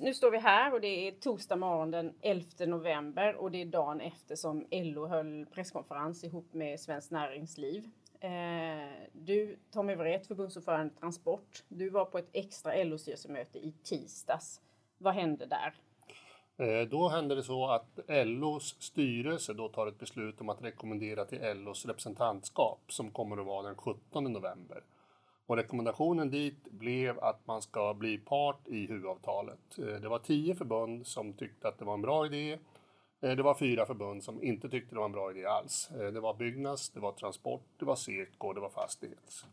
[0.00, 3.66] nu står vi här och det är torsdag morgon den 11 november och det är
[3.66, 7.88] dagen efter som LO höll presskonferens ihop med Svenskt Näringsliv.
[8.20, 8.30] Eh,
[9.12, 14.60] du, Tommy Wret, förbundsordförande Transport, du var på ett extra LO-styrelsemöte i tisdags.
[14.98, 15.74] Vad hände där?
[16.66, 21.24] Eh, då hände det så att LOs styrelse då tar ett beslut om att rekommendera
[21.24, 24.82] till LOs representantskap som kommer att vara den 17 november.
[25.50, 29.78] Och rekommendationen dit blev att man ska bli part i huvudavtalet.
[29.78, 32.58] Eh, det var tio förbund som tyckte att det var en bra idé.
[33.22, 35.90] Eh, det var fyra förbund som inte tyckte det var en bra idé alls.
[35.90, 39.46] Eh, det var Byggnads, det var Transport, det var Seko och det var Fastighets.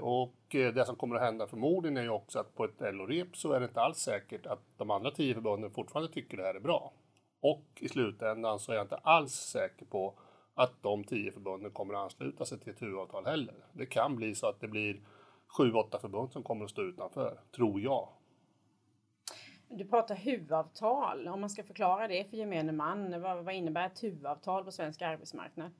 [0.00, 3.52] Och det som kommer att hända förmodligen är ju också att på ett LO-rep så
[3.52, 6.60] är det inte alls säkert att de andra tio förbunden fortfarande tycker det här är
[6.60, 6.92] bra.
[7.40, 10.14] Och i slutändan så är jag inte alls säker på
[10.54, 13.54] att de tio förbunden kommer att ansluta sig till ett huvudavtal heller.
[13.72, 15.00] Det kan bli så att det blir
[15.56, 18.08] sju, åtta förbund som kommer att stå utanför, tror jag.
[19.68, 21.28] Du pratar huvudavtal.
[21.28, 25.02] Om man ska förklara det för gemene man, vad, vad innebär ett huvudavtal på svensk
[25.02, 25.70] arbetsmarknad?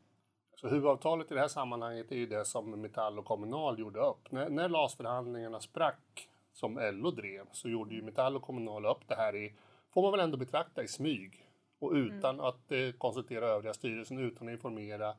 [0.56, 4.32] Så huvudavtalet i det här sammanhanget är ju det som Metall och Kommunal gjorde upp.
[4.32, 9.14] När, när LAS-förhandlingarna sprack, som LO drev, så gjorde ju Metall och Kommunal upp det
[9.14, 9.54] här i,
[9.90, 11.46] får man väl ändå betrakta, i smyg
[11.78, 12.46] och utan mm.
[12.46, 15.14] att eh, konsultera övriga styrelsen, utan att informera.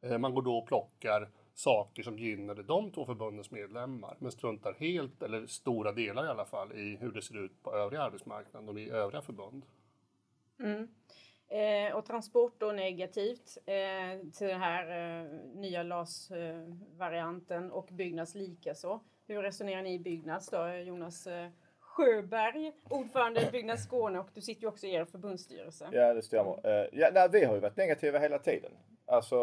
[0.00, 4.74] Eh, man går då och plockar saker som gynnade de två förbundens medlemmar men struntar
[4.78, 8.68] helt, eller stora delar i alla fall, i hur det ser ut på övriga arbetsmarknaden
[8.68, 9.64] och i övriga förbund.
[10.60, 10.88] Mm.
[11.50, 19.00] Eh, och transport då negativt eh, till den här eh, nya LAS-varianten och Byggnads likaså.
[19.26, 21.28] Hur resonerar ni i Byggnads då, Jonas?
[21.98, 25.88] Eh, Sjöberg, ordförande i Byggnads Skåne och du sitter ju också i er förbundsstyrelse.
[25.92, 26.52] Ja, det stämmer.
[26.52, 28.70] Uh, ja, nej, vi har ju varit negativa hela tiden.
[29.06, 29.36] Alltså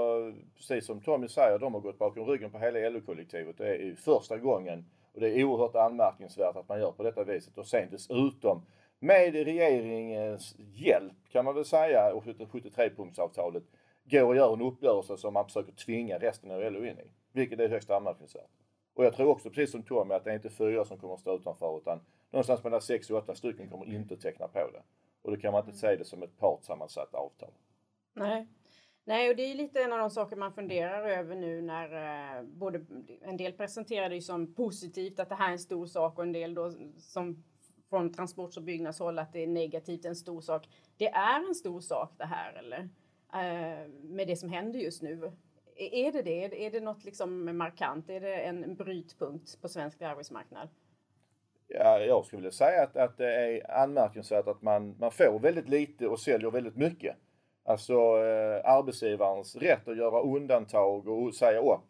[0.57, 3.57] precis som Tommy säger, de har gått bakom ryggen på hela LO-kollektivet.
[3.57, 7.23] Det är ju första gången och det är oerhört anmärkningsvärt att man gör på detta
[7.23, 8.65] viset och sen dessutom
[8.99, 13.63] med regeringens hjälp kan man väl säga och 73-punktsavtalet
[14.03, 17.11] går och gör en uppgörelse som man försöker tvinga resten av LO in i.
[17.31, 18.49] Vilket är högst anmärkningsvärt.
[18.93, 21.19] Och jag tror också precis som Tommy att det är inte fyra som kommer att
[21.19, 21.99] stå utanför utan
[22.35, 24.83] någonstans mellan sex och åtta stycken kommer inte teckna på det.
[25.21, 27.51] Och då kan man inte se det som ett partssammansatt avtal.
[28.13, 28.47] Nej.
[29.03, 31.91] Nej, och det är lite en av de saker man funderar över nu när
[32.37, 32.85] eh, både
[33.21, 36.31] en del presenterar det som positivt att det här är en stor sak och en
[36.31, 37.43] del då som
[37.89, 40.69] från transports och byggnadshåll att det är negativt, en stor sak.
[40.97, 42.89] Det är en stor sak det här eller?
[43.33, 45.31] Eh, med det som händer just nu.
[45.75, 46.65] Är det det?
[46.65, 48.09] Är det något liksom markant?
[48.09, 50.69] Är det en brytpunkt på svensk arbetsmarknad?
[51.67, 55.69] Ja, jag skulle vilja säga att, att det är anmärkningsvärt att man, man får väldigt
[55.69, 57.15] lite och säljer väldigt mycket.
[57.63, 61.81] Alltså eh, arbetsgivarens rätt att göra undantag och säga upp,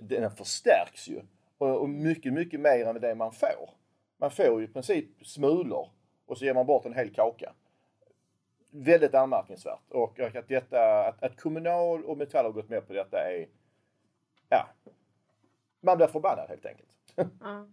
[0.00, 1.20] den förstärks ju.
[1.58, 3.70] Och, och mycket, mycket mer än det man får.
[4.16, 5.88] Man får ju i princip smulor
[6.26, 7.52] och så ger man bort en hel kaka.
[8.70, 9.90] Väldigt anmärkningsvärt.
[9.90, 13.46] Och att, detta, att, att Kommunal och Metall har gått med på detta är,
[14.48, 14.68] ja,
[15.80, 16.88] man blir förbannad helt enkelt.
[17.40, 17.66] Ja.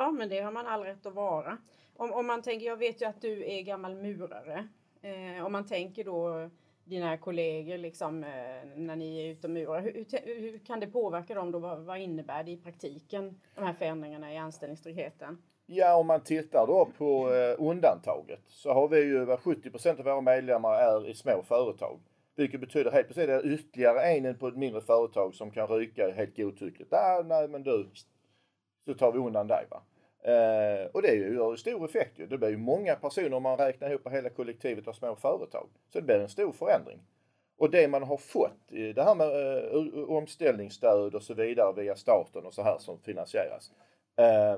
[0.00, 1.58] Ja, men det har man all rätt att vara.
[1.96, 4.68] Om, om man tänker, jag vet ju att du är gammal murare.
[5.02, 6.50] Eh, om man tänker då
[6.84, 9.80] dina kollegor liksom, eh, när ni är ute och murar.
[9.80, 11.58] Hur, hur, hur, kan det påverka dem då?
[11.58, 15.42] Vad, vad, innebär det i praktiken, de här förändringarna i anställningstryggheten?
[15.66, 20.04] Ja, om man tittar då på eh, undantaget så har vi ju 70 procent av
[20.04, 22.00] våra medlemmar är i små företag.
[22.36, 25.68] Vilket betyder helt plötsligt att det är ytterligare en på ett mindre företag som kan
[25.68, 26.92] ryka helt godtyckligt.
[26.92, 27.90] Ah, nej men du,
[28.84, 29.66] så tar vi undan dig.
[29.70, 29.82] Va?
[30.22, 32.26] Eh, och det gör ju stor effekt ju.
[32.26, 35.68] Det blir ju många personer om man räknar ihop hela kollektivet av små företag.
[35.92, 37.02] Så det blir en stor förändring.
[37.58, 39.28] Och det man har fått, det här med
[39.96, 43.72] eh, omställningsstöd och så vidare via staten och så här som finansieras.
[44.16, 44.56] Eh,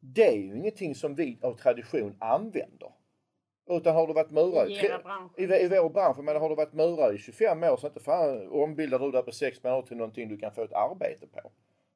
[0.00, 2.92] det är ju ingenting som vi av tradition använder.
[3.66, 7.14] Utan har du varit murare i, i, i vår bransch, men har du varit murare
[7.14, 10.36] i 25 år så inte fan ombildar du det på 6 månader till någonting du
[10.36, 11.50] kan få ett arbete på.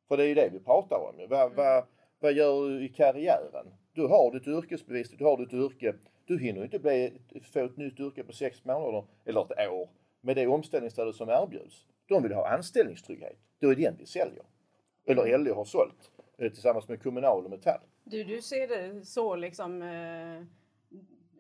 [0.09, 1.29] För det är ju det vi pratar om.
[1.29, 1.57] Vad, mm.
[1.57, 1.85] vad,
[2.19, 3.67] vad gör du i karriären?
[3.93, 5.95] Du har ditt yrkesbevis, du har ditt yrke.
[6.25, 7.13] Du hinner inte bli,
[7.53, 9.89] få ett nytt yrke på sex månader eller ett år
[10.21, 11.87] med det omställningsstödet som erbjuds.
[12.09, 13.37] De vill ha anställningstrygghet.
[13.61, 14.45] Då är det den vi säljer.
[15.07, 17.81] Eller LO har sålt eh, tillsammans med Kommunal och Metall.
[18.05, 20.43] Du, du ser det så liksom eh,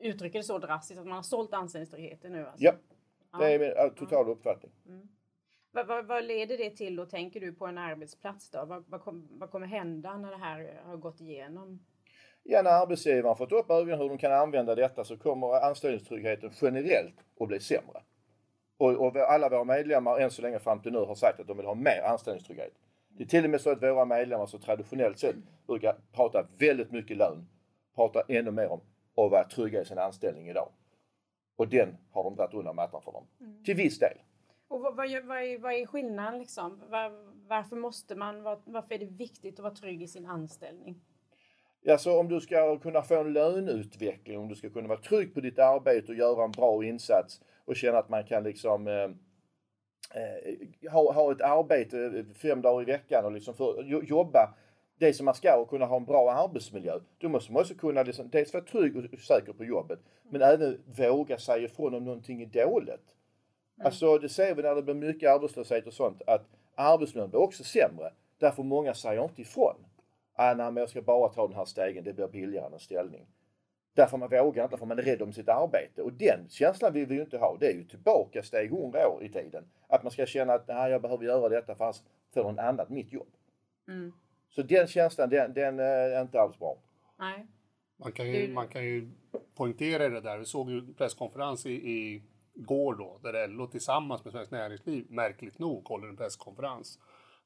[0.01, 2.47] uttrycker det så drastiskt att man har sålt anställningstryggheten nu?
[2.47, 2.65] Alltså.
[2.65, 2.73] Ja,
[3.39, 3.91] det är min ja.
[3.97, 4.73] total uppfattning.
[4.87, 5.09] Mm.
[5.71, 8.65] Vad, vad, vad, leder det till då, tänker du, på en arbetsplats då?
[8.65, 11.81] Vad, vad, kom, vad kommer hända när det här har gått igenom?
[12.43, 17.15] Ja, när arbetsgivaren fått upp ögonen hur de kan använda detta så kommer anställningstryggheten generellt
[17.41, 18.03] att bli sämre.
[18.79, 21.57] Och, och alla våra medlemmar än så länge fram till nu har sagt att de
[21.57, 22.73] vill ha mer anställningstrygghet.
[23.09, 25.37] Det är till och med så att våra medlemmar som traditionellt sett
[25.67, 27.49] brukar prata väldigt mycket lön,
[27.95, 28.81] pratar ännu mer om
[29.15, 30.69] och vara trygga i sin anställning idag.
[31.57, 33.27] Och den har de dragit undan mattan för dem.
[33.41, 33.65] Mm.
[33.65, 34.19] Till viss del.
[34.69, 36.81] Och vad, vad, vad, är, vad är skillnaden liksom?
[36.91, 37.13] Var,
[37.49, 41.01] varför måste man, var, varför är det viktigt att vara trygg i sin anställning?
[41.89, 45.41] Alltså om du ska kunna få en löneutveckling, om du ska kunna vara trygg på
[45.41, 49.11] ditt arbete och göra en bra insats och känna att man kan liksom eh,
[50.23, 54.55] eh, ha, ha ett arbete fem dagar i veckan och liksom för, jobba
[54.99, 56.93] det som man ska och kunna ha en bra arbetsmiljö.
[57.19, 59.99] Då måste man också kunna liksom, dels vara trygg och säker på jobbet
[60.31, 63.05] men även våga säga ifrån om någonting är dåligt.
[63.79, 63.87] Mm.
[63.87, 67.65] Alltså det ser vi när det blir mycket arbetslöshet och sånt att arbetsmiljön blir också
[67.65, 68.13] sämre.
[68.39, 69.75] Därför många säger inte ifrån.
[70.33, 72.79] Ah, nej, men jag ska bara ta den här stegen, det blir billigare än en
[72.79, 73.27] ställning.
[73.95, 76.03] Därför man vågar inte, för man är rädd om sitt arbete.
[76.03, 77.57] Och den känslan vill vi ju inte ha.
[77.61, 79.65] Det är ju tillbaka steg hundra år i tiden.
[79.89, 82.03] Att man ska känna att nej, jag behöver göra detta för annars
[82.35, 83.29] får någon annan mitt jobb.
[83.89, 84.13] Mm.
[84.51, 86.77] Så den känslan, den, den är inte alls bra.
[87.19, 87.47] Nej.
[87.97, 89.11] Man kan ju, man kan ju
[89.55, 90.39] poängtera det där.
[90.39, 92.23] Vi såg ju presskonferens i, i
[92.59, 96.99] går då, där LO tillsammans med Svenskt Näringsliv, märkligt nog, håller en presskonferens.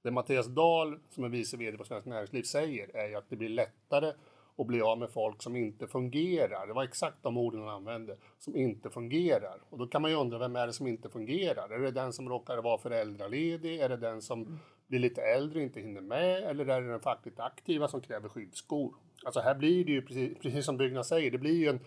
[0.02, 3.36] Det Mattias Dahl, som är vice VD på Svenskt Näringsliv, säger är ju att det
[3.36, 4.12] blir lättare
[4.58, 6.66] att bli av med folk som inte fungerar.
[6.66, 9.58] Det var exakt de orden han använde, som inte fungerar.
[9.70, 11.70] Och då kan man ju undra, vem är det som inte fungerar?
[11.70, 13.80] Är det den som råkar vara föräldraledig?
[13.80, 16.42] Är det den som blir lite äldre och inte hinner med?
[16.42, 18.94] Eller är det den fackligt aktiva som kräver skyddsskor?
[19.24, 21.80] Alltså här blir det ju, precis, precis som Byggnads säger, det blir ju en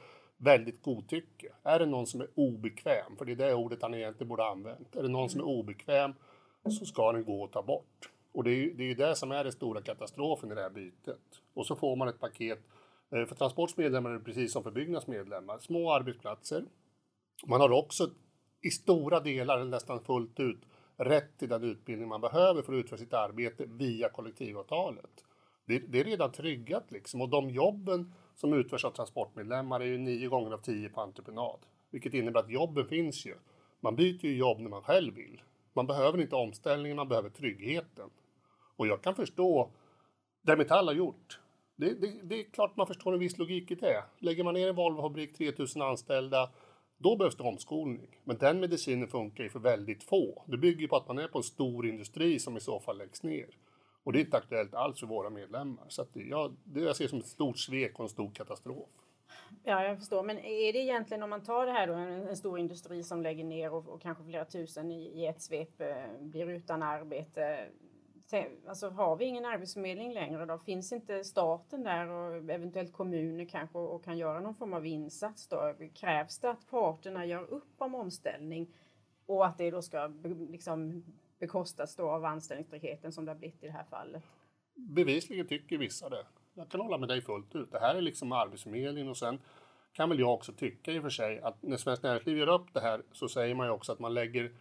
[0.45, 1.47] väldigt godtycke.
[1.63, 4.51] Är det någon som är obekväm, för det är det ordet han egentligen borde ha
[4.51, 4.95] använt.
[4.95, 6.13] Är det någon som är obekväm
[6.69, 8.09] så ska den gå att ta bort.
[8.31, 10.69] Och det är ju det, är det som är den stora katastrofen i det här
[10.69, 11.41] bytet.
[11.53, 12.59] Och så får man ett paket.
[13.11, 15.59] Eh, för Transports medlemmar är det precis som för Byggnads medlemmar.
[15.59, 16.65] Små arbetsplatser.
[17.45, 18.09] Man har också
[18.61, 20.61] i stora delar, nästan fullt ut,
[20.97, 25.25] rätt till den utbildning man behöver för att utföra sitt arbete via kollektivavtalet.
[25.65, 27.21] Det, det är redan tryggat liksom.
[27.21, 31.59] Och de jobben som utförs av transportmedlemmar är ju nio gånger av tio på entreprenad.
[31.91, 33.35] Vilket innebär att jobben finns ju.
[33.79, 35.41] Man byter ju jobb när man själv vill.
[35.73, 38.09] Man behöver inte omställningen, man behöver tryggheten.
[38.75, 39.71] Och jag kan förstå
[40.41, 41.39] det Metall har gjort.
[41.75, 44.03] Det, det, det, är klart man förstår en viss logik i det.
[44.19, 46.49] Lägger man ner en Volvofabrik, 3000 anställda,
[46.97, 48.19] då behövs det omskolning.
[48.23, 50.43] Men den medicinen funkar ju för väldigt få.
[50.47, 53.23] Det bygger på att man är på en stor industri som i så fall läggs
[53.23, 53.47] ner.
[54.05, 55.85] Och det är inte aktuellt alls för våra medlemmar.
[55.87, 58.89] Så att ja, det jag ser som ett stort svek och en stor katastrof.
[59.63, 60.23] Ja, jag förstår.
[60.23, 63.21] Men är det egentligen om man tar det här då, en, en stor industri som
[63.21, 67.67] lägger ner och, och kanske flera tusen i, i ett svep eh, blir utan arbete.
[68.67, 70.57] Alltså har vi ingen arbetsförmedling längre då?
[70.57, 74.85] Finns inte staten där och eventuellt kommuner kanske och, och kan göra någon form av
[74.85, 75.73] insats då?
[75.93, 78.73] Krävs det att parterna gör upp om omställning
[79.25, 80.11] och att det då ska
[80.49, 81.03] liksom
[81.39, 84.23] bekostas då av anställningstryggheten som det har blivit i det här fallet?
[84.75, 87.71] Bevisligen tycker vissa det jag kan hålla med dig fullt ut.
[87.71, 89.39] Det här är liksom Arbetsförmedlingen och sen
[89.93, 92.73] kan väl jag också tycka i och för sig att när Svenskt Näringsliv gör upp
[92.73, 94.51] det här så säger man ju också att man lägger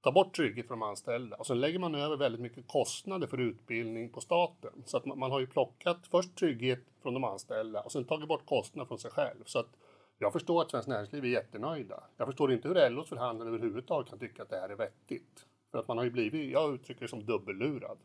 [0.00, 3.40] tar bort trygghet för de anställda och sen lägger man över väldigt mycket kostnader för
[3.40, 4.82] utbildning på staten.
[4.86, 8.28] Så att man, man har ju plockat först trygghet från de anställda och sen tagit
[8.28, 9.44] bort kostnader från sig själv.
[9.44, 9.76] Så att
[10.18, 12.04] jag förstår att Svenskt Näringsliv är jättenöjda.
[12.16, 15.46] Jag förstår inte hur LOs förhandlare överhuvudtaget kan tycka att det här är vettigt.
[15.70, 17.98] För att man har ju blivit, jag uttrycker det som dubbellurad.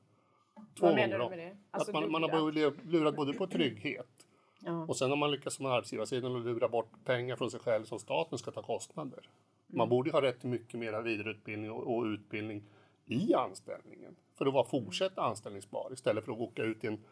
[0.80, 1.58] Två Vad menar du med det?
[1.72, 2.52] Alltså, att man, man har
[2.92, 4.28] lurat både på trygghet
[4.60, 4.86] ja.
[4.88, 8.00] och sen har man lyckats som arbetsgivarsidan att lura bort pengar från sig själv som
[8.00, 9.20] staten ska ta kostnader.
[9.20, 9.78] Mm.
[9.78, 12.64] Man borde ha rätt till mycket mer vidareutbildning och, och utbildning
[13.06, 17.04] i anställningen för att vara fortsatt anställningsbar istället för att åka ut i en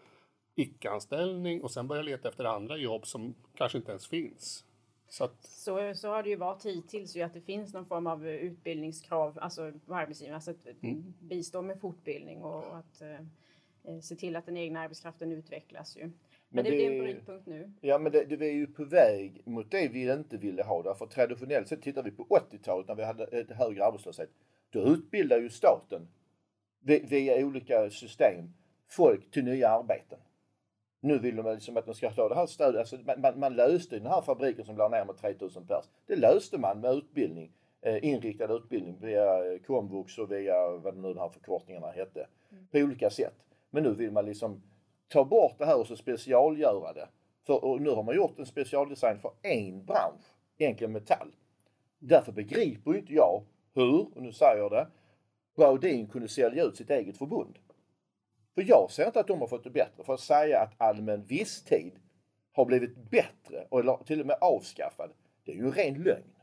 [0.56, 4.66] icke-anställning och sen börja leta efter andra jobb som kanske inte ens finns.
[5.14, 5.44] Så, att...
[5.44, 9.40] så, så har det ju varit hittills, ju att det finns någon form av utbildningskrav
[9.42, 11.14] alltså på arbetsgivarna, alltså att mm.
[11.20, 15.98] bistå med fortbildning och att eh, se till att den egna arbetskraften utvecklas.
[15.98, 16.02] Ju.
[16.02, 16.14] Men,
[16.50, 17.72] men det, det blir en brytpunkt nu.
[17.82, 20.84] Ja, men det, det är ju på väg mot det vi inte ville ha.
[20.84, 24.30] Därför traditionellt sett tittar vi på 80-talet när vi hade ett högre arbetslöshet.
[24.70, 26.08] Då utbildar ju staten
[26.82, 28.54] via olika system
[28.88, 30.20] folk till nya arbeten.
[31.04, 32.80] Nu vill de liksom att man ska ta det här stödet.
[32.80, 35.86] Alltså man, man, löste den här fabriken som la ner med 3000 pers.
[36.08, 37.52] Det löste man med utbildning.
[37.82, 42.28] Eh, inriktad utbildning via komvux och via vad nu de här förkortningarna hette.
[42.52, 42.68] Mm.
[42.72, 43.36] På olika sätt.
[43.70, 44.64] Men nu vill man liksom
[45.08, 47.08] ta bort det här och så specialgöra det.
[47.46, 50.26] För, och nu har man gjort en specialdesign för en bransch,
[50.58, 51.32] enkel metall.
[52.00, 53.44] Därför begriper inte jag
[53.74, 54.88] hur, och nu säger jag det,
[55.56, 57.60] Baudin kunde sälja ut sitt eget förbund.
[58.56, 60.04] För jag ser inte att de har fått det bättre.
[60.04, 62.00] För att säga att allmän visstid
[62.54, 65.12] har blivit bättre och till och med avskaffad,
[65.46, 66.34] det är ju ren lögn.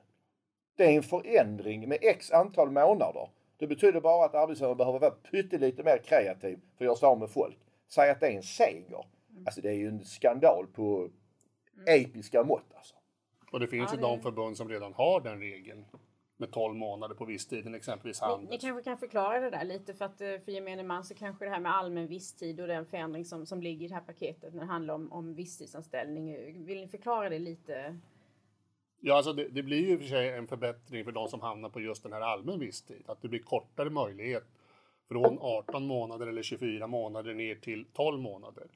[0.76, 3.29] Det är en förändring med x antal månader.
[3.57, 7.19] Det betyder bara att arbetsgivaren behöver vara pyttelite mer kreativ för att göra sig av
[7.19, 7.59] med folk.
[7.88, 9.05] Säg att det är en seger.
[9.47, 11.09] Alltså det är ju en skandal på
[11.87, 12.95] episka mått alltså.
[13.52, 15.85] Och det finns Ja, ju det- de förbund som redan har den regeln
[16.40, 20.04] med 12 månader på visstiden, exempelvis Ni, ni kanske kan förklara det där lite för
[20.04, 23.25] att eh, för gemene man så kanske det här med allmän visstid och den förändring
[23.25, 26.30] som, som ligger i det här paketet när det handlar om, om visstidsanställning.
[26.30, 27.97] eh, Vill ni förklara det lite?
[29.00, 31.40] Ja, alltså det, det blir ju i och för sig en förbättring för de som
[31.40, 33.02] hamnar på just den här allmän visstid.
[33.06, 34.44] Att det blir kortare möjlighet
[35.09, 38.66] från 18 månader eller 24 månader ner till 12 månader.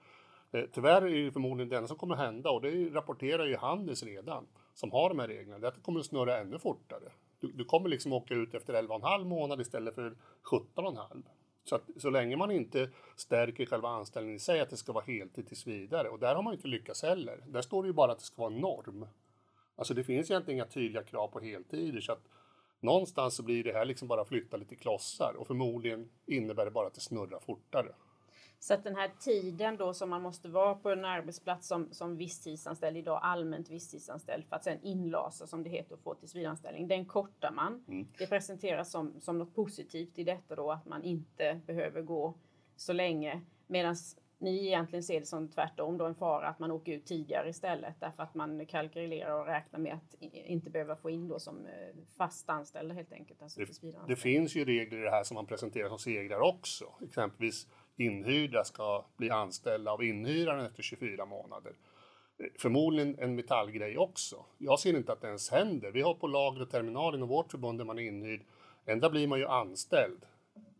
[0.53, 4.03] Eh, Tyvärr är det förmodligen det enda som kommer hända och det rapporterar ju Handels
[4.03, 5.59] redan som har de här reglerna.
[5.59, 7.13] Det är att det kommer att snurra ännu fortare.
[7.41, 10.17] Du, du kommer liksom åka ut efter 11,5 månad istället för
[10.51, 11.23] 17,5.
[11.65, 15.05] Så att så länge man inte stärker själva anställningen i sig att det ska vara
[15.05, 17.45] heltid tills vidare och där har man ju inte lyckats heller.
[17.47, 19.07] Där står det ju bara att det ska vara en norm.
[19.77, 22.29] Alltså det finns egentligen inga tydliga krav på heltider så att
[22.81, 26.87] någonstans så blir det här liksom bara flytta lite klossar och förmodligen innebär det bara
[26.87, 27.95] att det snurrar fortare.
[28.65, 32.17] Så att den här tiden då som man måste vara på en arbetsplats som, som
[32.17, 37.07] visstidsanställd, idag allmänt visstidsanställd, för att sen inlasa som det heter och få tillsvidareanställning, den
[37.07, 37.85] kortar man.
[37.89, 38.09] Mm.
[38.19, 42.35] Det presenteras som, som något positivt i detta då, att man inte behöver gå
[42.77, 43.41] så länge.
[43.67, 43.97] Medan
[44.39, 47.95] ni egentligen ser det som tvärtom då, en fara att man åker ut tidigare istället
[48.01, 51.73] därför att man kalkylerar och räknar med att inte behöva få in då som eh,
[52.17, 53.43] fast anställda helt enkelt.
[53.43, 56.85] Alltså Det, det finns ju regler i det här som man presenterar som segrar också.
[57.03, 61.73] Exempelvis inhyrda ska bli anställda av inhyraren efter 24 månader.
[62.59, 64.45] Förmodligen en metallgrej också.
[64.59, 65.91] Jag ser inte att det ens händer.
[65.91, 68.41] Vi har på lager och terminal inom vårt förbund där man är inhyrd.
[68.87, 70.27] Ändå blir man ju anställd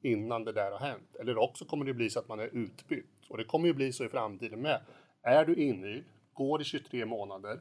[0.03, 1.17] innan det där har hänt.
[1.21, 3.27] Eller också kommer det bli så att man är utbytt.
[3.29, 4.81] Och det kommer ju bli så i framtiden med.
[5.23, 7.61] Är du inhyrd, går i 23 månader,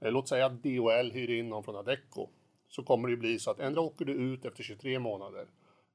[0.00, 2.28] eh, låt säga att DHL hyr in någon från Adecco,
[2.68, 5.46] så kommer det bli så att ändå åker du ut efter 23 månader.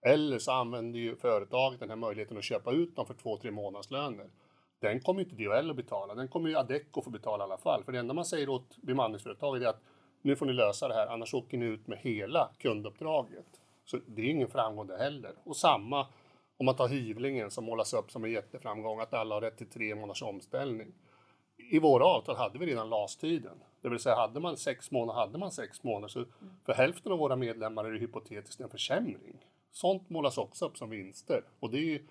[0.08, 4.30] Eller så använder ju företaget den här möjligheten att köpa ut dem för 2-3 månadslöner.
[4.80, 7.58] Den kommer ju inte DHL att betala, den kommer ju Adecco få betala i alla
[7.58, 7.84] fall.
[7.84, 9.82] För det enda man säger åt bemanningsföretaget är att
[10.22, 13.46] nu får ni lösa det här, annars åker ni ut med hela kunduppdraget.
[13.86, 15.32] Så det är ingen framgång det heller.
[15.44, 16.08] Och samma
[16.58, 19.70] om man tar hyvlingen som målas upp som en jätteframgång, att alla har rätt till
[19.70, 20.94] tre månaders omställning.
[21.72, 23.58] I våra avtal hade vi redan LAS-tiden.
[23.82, 26.08] Det vill säga hade man sex månader, hade man sex månader.
[26.08, 26.26] Så
[26.66, 29.46] för hälften av våra medlemmar är det hypotetiskt en försämring.
[29.78, 31.44] Sånt målas också upp som vinster.
[31.60, 32.08] Och det är ju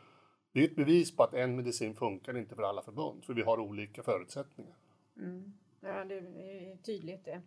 [0.52, 3.42] det är ett bevis på att en medicin funkar inte för alla förbund, för vi
[3.42, 4.74] har olika förutsättningar.
[5.80, 7.42] Ja, det är tydligt det.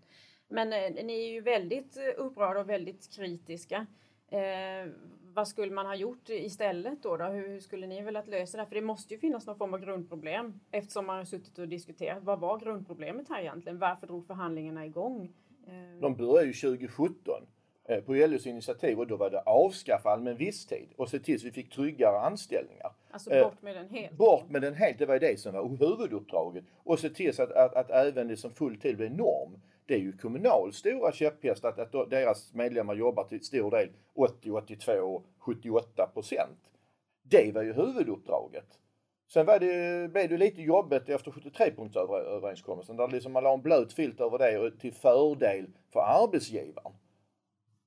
[0.47, 3.87] Men eh, ni är ju väldigt eh, upprörda och väldigt kritiska.
[4.27, 7.17] Eh, vad skulle man ha gjort istället då?
[7.17, 7.25] då?
[7.25, 8.65] Hur, hur skulle ni velat lösa det?
[8.65, 12.23] För det måste ju finnas någon form av grundproblem eftersom man har suttit och diskuterat.
[12.23, 13.79] Vad var grundproblemet här egentligen?
[13.79, 15.33] Varför drog förhandlingarna igång?
[15.67, 17.47] Eh, De började ju 2017 eh,
[17.97, 21.51] på LOs initiativ och då var det avskaffa allmän visstid och se till så vi
[21.51, 22.91] fick tryggare anställningar.
[23.11, 24.17] alltså eh, bort med den helt.
[24.17, 26.63] Bort med den helt, det var det som var huvuduppdraget.
[26.83, 29.61] Och se till så att, att, att även det som full tid blir norm.
[29.85, 34.51] Det är ju Kommunals stora käpphäst att, att deras medlemmar jobbar till stor del 80,
[34.51, 36.59] 82 och 78 procent.
[37.23, 38.79] Det var ju huvuduppdraget.
[39.33, 43.93] Sen var det, blev det lite jobbigt efter 73-punktsöverenskommelsen där liksom man la en blöt
[43.93, 46.93] filt över det till fördel för arbetsgivaren.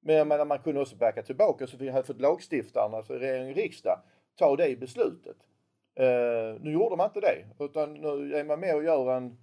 [0.05, 3.51] Men jag menar man kunde också backa tillbaka så vi hade fått lagstiftaren, alltså regering
[3.51, 3.99] och riksdag,
[4.37, 5.37] ta det beslutet.
[5.95, 9.39] Eh, nu gjorde man inte det utan nu är man med och gör en,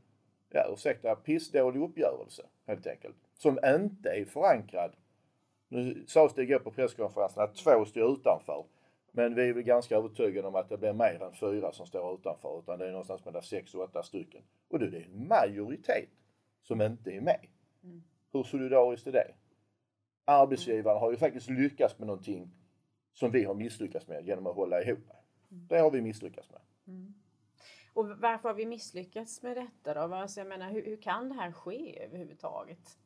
[0.49, 3.15] ja ursäkta, pissdålig uppgörelse helt enkelt.
[3.33, 4.95] Som inte är förankrad.
[5.67, 8.65] Nu sades det igår på presskonferensen att två står utanför.
[9.11, 12.13] Men vi är väl ganska övertygade om att det blir mer än fyra som står
[12.13, 12.59] utanför.
[12.59, 14.41] Utan det är någonstans mellan sex och åtta stycken.
[14.67, 16.09] Och då är det en majoritet
[16.61, 17.45] som inte är med.
[18.33, 19.33] Hur solidariskt är det?
[20.29, 22.51] Arbetsgivaren har ju faktiskt lyckats med någonting
[23.13, 25.09] som vi har misslyckats med genom att hålla ihop.
[25.49, 26.61] Det har vi misslyckats med.
[27.93, 30.15] Och varför har vi misslyckats med detta då?
[30.15, 32.97] Alltså jag menar, hur, hur kan det här ske överhuvudtaget?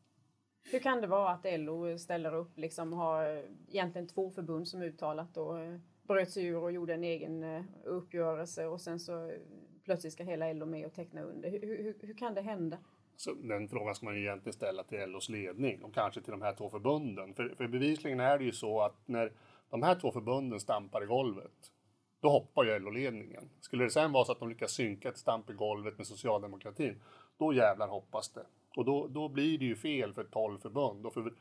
[0.71, 5.37] Hur kan det vara att LO ställer upp, liksom har egentligen två förbund som uttalat
[5.37, 9.37] och eh, bröt sig ur och gjorde en egen eh, uppgörelse och sen så eh,
[9.83, 11.49] plötsligt ska hela LO med och teckna under.
[11.49, 12.77] Hur, hur, hur kan det hända?
[13.17, 16.41] Så den frågan ska man ju egentligen ställa till LOs ledning och kanske till de
[16.41, 17.33] här två förbunden.
[17.33, 19.31] För, för bevisligen är det ju så att när
[19.69, 21.71] de här två förbunden stampar i golvet,
[22.19, 23.49] då hoppar ju LO-ledningen.
[23.59, 27.01] Skulle det sen vara så att de lyckas synka ett stamp i golvet med socialdemokratin,
[27.37, 28.45] då jävlar hoppas det.
[28.75, 31.05] Och då, då blir det ju fel för 12 förbund.
[31.05, 31.33] Och för,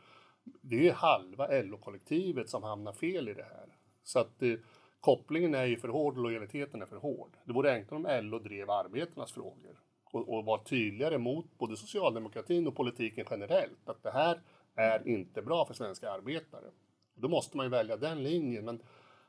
[0.44, 3.76] det är ju halva LO-kollektivet som hamnar fel i det här.
[4.02, 4.54] Så att eh,
[5.00, 7.36] kopplingen är ju för hård och lojaliteten är för hård.
[7.44, 9.78] Det vore enklare om LO drev arbetarnas frågor
[10.12, 13.88] och, och vara tydligare mot både socialdemokratin och politiken generellt.
[13.88, 14.40] Att det här
[14.74, 16.70] är inte bra för svenska arbetare.
[17.14, 18.64] Då måste man ju välja den linjen.
[18.64, 18.82] Men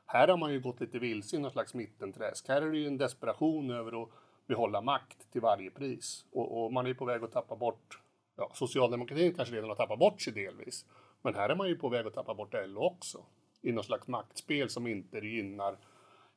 [0.06, 2.48] här har man ju gått lite vilse i någon slags mittenträsk.
[2.48, 4.08] Här är det ju en desperation över att
[4.46, 6.24] behålla makt till varje pris.
[6.32, 8.00] Och, och man är ju på väg att tappa bort
[8.36, 10.86] Ja, socialdemokratin kanske redan har tappat bort sig delvis.
[11.22, 13.24] Men här är man ju på väg att tappa bort LO också.
[13.62, 15.78] I något slags maktspel som inte gynnar,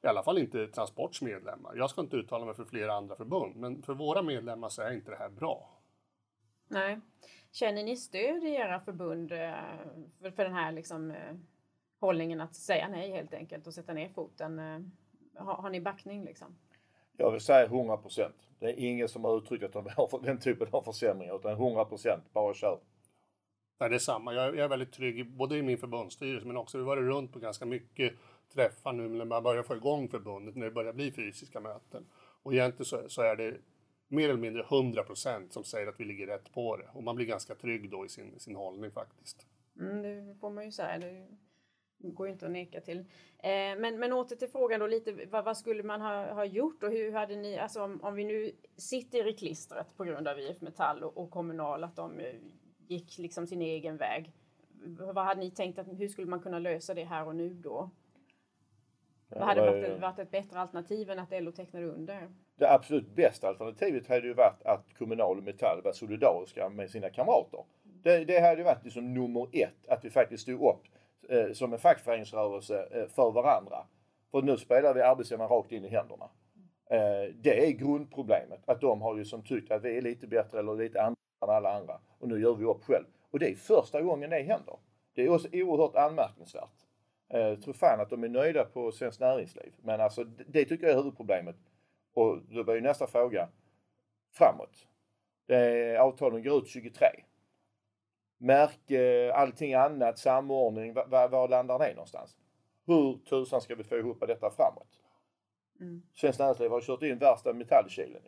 [0.04, 1.76] i alla fall inte Transports medlemmar.
[1.76, 4.92] Jag ska inte uttala mig för flera andra förbund, men för våra medlemmar så är
[4.92, 5.70] inte det här bra.
[6.68, 7.00] Nej.
[7.52, 9.54] Känner ni stöd i era förbund eh,
[10.22, 11.36] för, för den här liksom, eh,
[12.00, 14.60] hållningen att säga nej helt enkelt och sätta ner foten?
[14.60, 14.80] Eh,
[15.44, 16.56] har, har ni backning liksom?
[17.18, 18.36] Jag vill säga 100 procent.
[18.60, 21.86] Det är ingen som har uttryckt att de har den typen av försämringar utan 100
[21.86, 22.24] procent.
[22.34, 22.80] Bara kör.
[23.80, 24.34] Nej, det är samma.
[24.34, 27.34] Jag, jag är väldigt trygg både i min förbundsstyrelse men också vi har varit runt
[27.34, 28.14] på ganska mycket
[28.54, 32.06] träffar nu när man börjar få igång förbundet, när det börjar bli fysiska möten.
[32.44, 33.58] Och egentligen så, så är det
[34.08, 36.88] mer eller mindre 100 procent som säger att vi ligger rätt på det.
[36.94, 39.48] Och man blir ganska trygg då i sin, sin hållning faktiskt.
[39.80, 41.00] Mm, det får man ju säga.
[41.00, 41.28] Det
[41.98, 43.00] går ju inte att neka till.
[43.00, 46.84] Eh, men, men åter till frågan då lite, vad, vad skulle man ha, ha gjort
[46.84, 50.40] och hur hade ni, alltså om, om vi nu sitter i klistret på grund av
[50.40, 52.36] IF Metall och, och Kommunal, att de eh,
[52.88, 54.34] gick liksom sin egen väg.
[55.14, 57.90] Vad hade ni tänkt, att, hur skulle man kunna lösa det här och nu då?
[59.30, 62.30] Vad hade varit, varit ett bättre alternativ än att LO tecknade under?
[62.56, 67.10] Det absolut bästa alternativet hade ju varit att Kommunal och Metall var solidariska med sina
[67.10, 67.64] kamrater.
[67.84, 70.84] Det, det hade ju varit liksom nummer ett, att vi faktiskt stod upp
[71.30, 73.78] eh, som en fackföreningsrörelse eh, för varandra.
[74.32, 76.30] För nu spelar vi arbetsgivarna rakt in i händerna.
[76.90, 80.60] Eh, det är grundproblemet, att de har ju som tyckt att vi är lite bättre
[80.60, 83.06] eller lite andra än alla andra och nu gör vi upp själv.
[83.32, 84.76] Och det är första gången det händer.
[85.14, 86.87] Det är också oerhört anmärkningsvärt.
[87.28, 89.74] Jag eh, tror fan att de är nöjda på Svenskt Näringsliv.
[89.82, 91.56] Men alltså det tycker jag är huvudproblemet.
[92.14, 93.50] Och då blir ju nästa fråga
[94.34, 94.88] framåt.
[95.46, 97.08] Det avtalen går ut 23.
[98.38, 102.38] Märke, allting annat, samordning, var, var landar det någonstans?
[102.86, 105.02] Hur tusan ska vi få ihop detta framåt?
[105.80, 106.02] Mm.
[106.14, 108.22] Svenskt Näringsliv har kört in värsta metallkilen.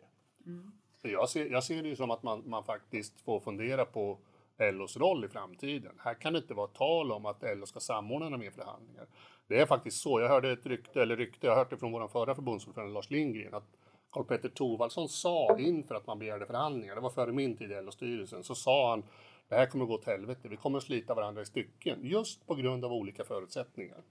[0.46, 0.72] Mm.
[1.02, 4.18] Jag, ser, jag ser det ju som att man, man faktiskt får fundera på
[4.60, 5.92] LOs roll i framtiden.
[5.98, 9.06] Här kan det inte vara tal om att LO ska samordna några mer förhandlingar.
[9.48, 10.20] Det är faktiskt så.
[10.20, 13.54] Jag hörde ett rykte, eller rykte, jag hörde det från vår förra förbundsordförande Lars Lindgren,
[13.54, 13.76] att
[14.10, 17.74] Karl Petter Thorwaldsson sa inför att man begärde förhandlingar, det var före min tid i
[17.74, 19.04] LO-styrelsen, så sa han
[19.48, 22.46] det här kommer att gå åt helvete, vi kommer att slita varandra i stycken, just
[22.46, 24.02] på grund av olika förutsättningar.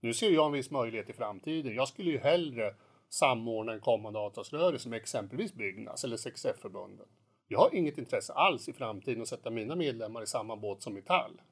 [0.00, 1.74] Nu ser jag en viss möjlighet i framtiden.
[1.74, 2.74] Jag skulle ju hellre
[3.08, 7.06] samordna en kommande avtalsrörelse med exempelvis Byggnads eller 6F-förbunden.
[7.52, 10.94] Jag har inget intresse alls i framtiden att sätta mina medlemmar i samma båt som
[10.94, 11.42] Metall.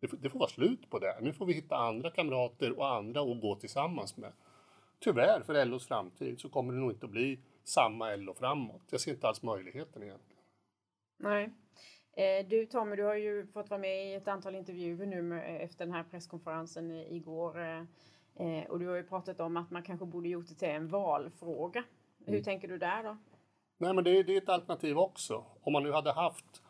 [0.00, 1.18] Det får, det får vara slut på det.
[1.20, 4.32] Nu får vi hitta andra kamrater och andra att gå tillsammans med.
[4.98, 8.82] Tyvärr för LOs framtid så kommer det nog inte att bli samma LO framåt.
[8.90, 10.42] Jag ser inte alls möjligheten egentligen.
[11.16, 11.50] Nej.
[12.12, 15.84] Eh, du Tommy, du har ju fått vara med i ett antal intervjuer nu efter
[15.84, 17.60] den här presskonferensen igår.
[18.34, 20.88] Eh, och du har ju pratat om att man kanske borde gjort det till en
[20.88, 21.84] valfråga.
[22.18, 22.44] Hur mm.
[22.44, 23.16] tänker du där då?
[23.78, 25.44] Nej, men det, det är ett alternativ också.
[25.62, 26.62] Om man nu hade haft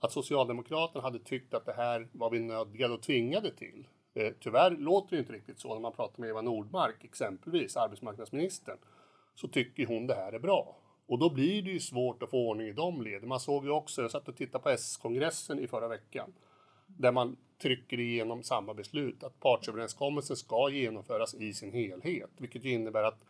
[0.00, 3.86] att Socialdemokraterna hade tyckt att det här var vi nödgade och tvingade till.
[4.14, 8.78] Eh, tyvärr låter det inte riktigt så när man pratar med Eva Nordmark, exempelvis arbetsmarknadsministern,
[9.34, 10.76] så tycker hon det här är bra.
[11.06, 13.28] Och då blir det ju svårt att få ordning i de leden.
[13.28, 16.32] Man såg ju också, jag satt och tittade på S-kongressen i förra veckan,
[16.86, 22.70] där man trycker igenom samma beslut, att partsöverenskommelsen ska genomföras i sin helhet, vilket ju
[22.70, 23.24] innebär att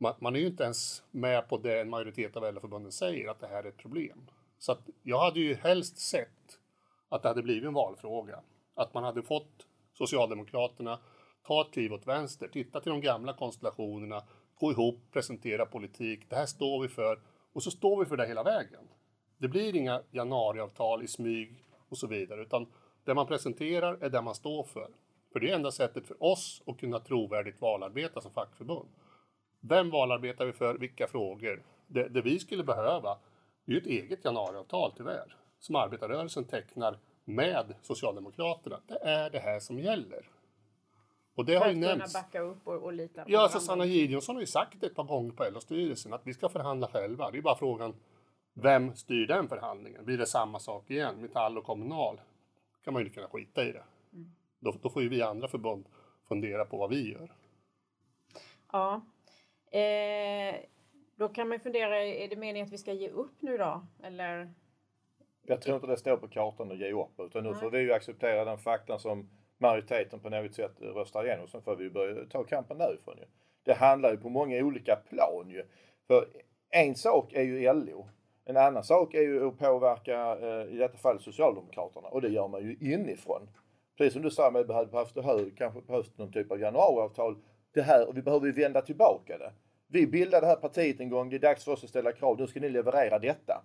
[0.00, 3.40] man, man, är ju inte ens med på det en majoritet av LO-förbunden säger, att
[3.40, 4.30] det här är ett problem.
[4.58, 6.58] Så att jag hade ju helst sett
[7.08, 8.40] att det hade blivit en valfråga.
[8.74, 10.98] Att man hade fått Socialdemokraterna
[11.46, 14.22] ta ett kliv åt vänster, titta till de gamla konstellationerna,
[14.54, 16.20] gå ihop, presentera politik.
[16.28, 17.20] Det här står vi för
[17.52, 18.88] och så står vi för det hela vägen.
[19.38, 22.66] Det blir inga januariavtal i smyg och så vidare, utan
[23.04, 24.88] det man presenterar är det man står för.
[25.32, 28.88] För det är enda sättet för oss att kunna trovärdigt valarbeta som fackförbund.
[29.60, 30.74] Vem valarbetar vi för?
[30.74, 31.62] Vilka frågor?
[31.86, 33.10] Det, det vi skulle behöva
[33.66, 38.80] är ju ett eget januariavtal tyvärr, som arbetarrörelsen tecknar med Socialdemokraterna.
[38.86, 40.30] Det är det här som gäller.
[41.34, 42.12] Och det för har ju nämnts.
[42.12, 45.04] backa upp och, och lita på Ja, alltså Sanna Gideonsson har ju sagt ett par
[45.04, 47.30] gånger på LO-styrelsen att vi ska förhandla själva.
[47.30, 47.94] Det är bara frågan
[48.54, 50.04] vem styr den förhandlingen?
[50.04, 51.16] Blir det samma sak igen?
[51.20, 52.20] Metall och Kommunal?
[52.84, 53.84] kan man ju kunna skita i det.
[54.12, 54.32] Mm.
[54.58, 55.84] Då, då, får ju vi andra förbund
[56.28, 57.32] fundera på vad vi gör.
[58.72, 59.00] Ja,
[59.70, 60.54] Eh,
[61.16, 63.86] då kan man fundera, är det meningen att vi ska ge upp nu då?
[64.02, 64.52] Eller?
[65.46, 67.60] Jag tror inte det står på kartan att ge upp utan nu Nej.
[67.60, 71.48] får vi ju acceptera den faktan som majoriteten på något sätt röstar igenom.
[71.48, 73.24] Sen får vi börja ta kampen därifrån ju.
[73.62, 75.64] Det handlar ju på många olika plan ju.
[76.06, 76.26] För
[76.70, 78.08] en sak är ju LO.
[78.44, 82.48] En annan sak är ju att påverka, eh, i detta fall Socialdemokraterna och det gör
[82.48, 83.48] man ju inifrån.
[83.98, 87.36] Precis som du sa, man det här, kanske behövs någon typ av januariavtal
[87.72, 89.52] det här och vi behöver ju vända tillbaka det.
[89.86, 92.40] Vi bildade det här partiet en gång, det är dags för oss att ställa krav,
[92.40, 93.62] nu ska ni leverera detta.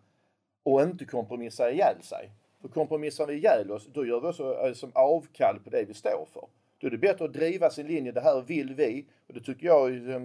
[0.64, 2.32] och inte kompromissa ihjäl sig.
[2.62, 5.94] För kompromissar vi ihjäl oss, då gör vi också eh, som avkall på det vi
[5.94, 6.48] står för.
[6.78, 9.06] Då är det bättre att driva sin linje, det här vill vi.
[9.28, 10.22] Och det tycker jag eh,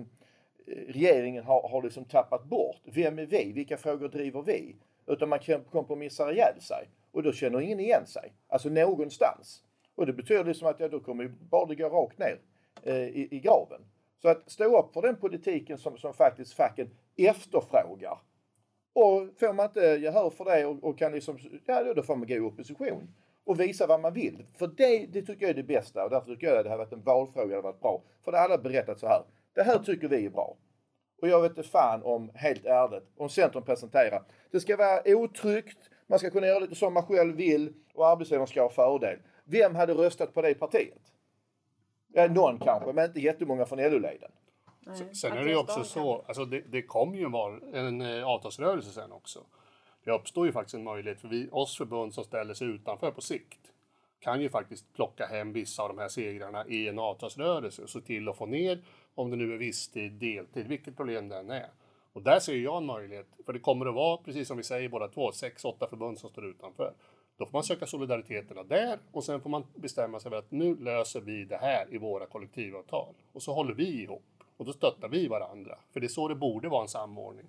[0.89, 2.81] regeringen har, har liksom tappat bort.
[2.85, 3.53] Vem är vi?
[3.53, 4.77] Vilka frågor driver vi?
[5.07, 5.39] Utan man
[5.71, 6.89] kompromissar ihjäl sig.
[7.13, 8.33] Och då känner ingen igen sig.
[8.49, 9.63] Alltså någonstans.
[9.95, 12.39] Och det betyder liksom att ja, då kommer ju bara gå rakt ner
[12.83, 13.81] Eh, i, i graven.
[14.23, 18.19] Så att stå upp för den politiken som, som faktiskt facken efterfrågar.
[18.93, 22.29] Och får man inte gehör för det och, och kan liksom, ja då får man
[22.29, 23.15] gå i opposition
[23.45, 24.47] och visa vad man vill.
[24.59, 26.77] För det, det tycker jag är det bästa och därför tycker jag att det här
[26.77, 28.03] varit en valfråga, det hade varit bra.
[28.25, 29.23] För det alla berättat så här.
[29.55, 30.57] Det här tycker vi är bra.
[31.23, 34.23] Och jag vet inte fan om, helt ärligt, om Centern presenterar.
[34.51, 38.47] Det ska vara otryggt, man ska kunna göra lite som man själv vill och arbetsgivaren
[38.47, 39.19] ska ha fördel.
[39.45, 41.10] Vem hade röstat på det partiet?
[42.13, 44.31] Ja, någon kanske, men inte jättemånga från LO-leden.
[45.13, 48.91] Sen är det ju också så, alltså det, det kommer ju vara en eh, avtalsrörelse
[48.91, 49.41] sen också.
[50.05, 53.21] Det uppstår ju faktiskt en möjlighet för vi, oss förbund som ställer sig utanför på
[53.21, 53.73] sikt
[54.21, 58.01] kan ju faktiskt plocka hem vissa av de här segrarna i en avtalsrörelse och se
[58.01, 58.83] till att få ner,
[59.15, 61.71] om det nu är visstid, deltid, vilket problem det än är.
[62.13, 64.89] Och där ser jag en möjlighet, för det kommer att vara, precis som vi säger
[64.89, 66.95] båda två, sex, åtta förbund som står utanför.
[67.41, 70.77] Då får man söka solidariteterna där och sen får man bestämma sig för att nu
[70.77, 73.15] löser vi det här i våra kollektivavtal.
[73.33, 74.23] Och så håller vi ihop
[74.57, 75.79] och då stöttar vi varandra.
[75.93, 77.47] För det är så det borde vara en samordning.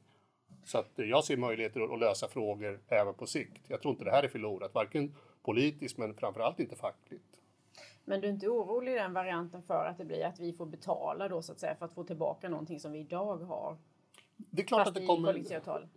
[0.65, 3.61] Så att eh, jag ser möjligheter att lösa frågor även på sikt.
[3.67, 7.39] Jag tror inte det här är förlorat, varken politiskt men framförallt inte fackligt.
[8.05, 10.65] Men du är inte orolig i den varianten för att det blir att vi får
[10.65, 13.77] betala då så att säga för att få tillbaka någonting som vi idag har?
[14.49, 15.33] Det är klart Fast att det kommer...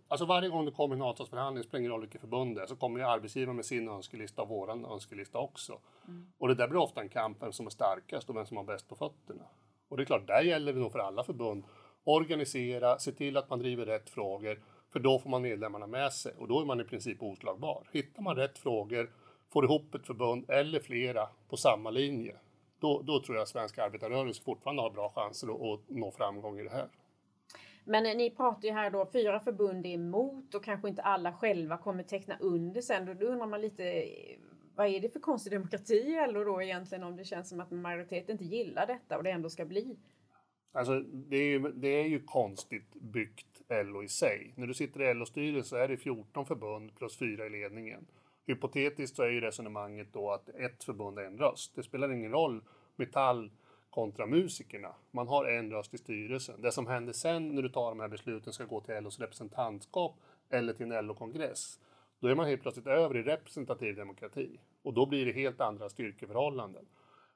[0.07, 2.75] Alltså varje gång det kommer en avtalsförhandling, spelar ingen roll vilket förbund det är, så
[2.75, 5.79] kommer ju arbetsgivaren med sin önskelista och våran önskelista också.
[6.07, 6.27] Mm.
[6.37, 8.63] Och det där blir ofta en kamp vem som är starkast och vem som har
[8.63, 9.43] bäst på fötterna.
[9.87, 11.63] Och det är klart, där gäller det nog för alla förbund.
[12.03, 16.33] Organisera, se till att man driver rätt frågor, för då får man medlemmarna med sig
[16.37, 17.89] och då är man i princip oslagbar.
[17.91, 19.11] Hittar man rätt frågor,
[19.53, 22.35] får ihop ett förbund eller flera på samma linje,
[22.79, 26.63] då, då tror jag svenska arbetarrörelse fortfarande har bra chanser att, att nå framgång i
[26.63, 26.87] det här.
[27.85, 31.77] Men ni pratar ju här då, fyra förbund är emot och kanske inte alla själva
[31.77, 33.05] kommer teckna under sen.
[33.05, 34.05] Då undrar man lite,
[34.75, 37.71] vad är det för konstig demokrati i LO då egentligen om det känns som att
[37.71, 39.97] majoriteten inte gillar detta och det ändå ska bli?
[40.71, 44.53] Alltså det är, ju, det är ju konstigt byggt LO i sig.
[44.55, 48.05] När du sitter i LO-styrelsen är det 14 förbund plus fyra i ledningen.
[48.47, 51.75] Hypotetiskt så är ju resonemanget då att ett förbund är en röst.
[51.75, 52.61] Det spelar ingen roll
[52.95, 53.51] Metall
[53.95, 54.95] kontra musikerna.
[55.11, 56.61] Man har en röst i styrelsen.
[56.61, 60.15] Det som händer sen när du tar de här besluten ska gå till LOs representantskap
[60.49, 61.79] eller till en LO-kongress.
[62.19, 65.89] Då är man helt plötsligt över i representativ demokrati och då blir det helt andra
[65.89, 66.85] styrkeförhållanden.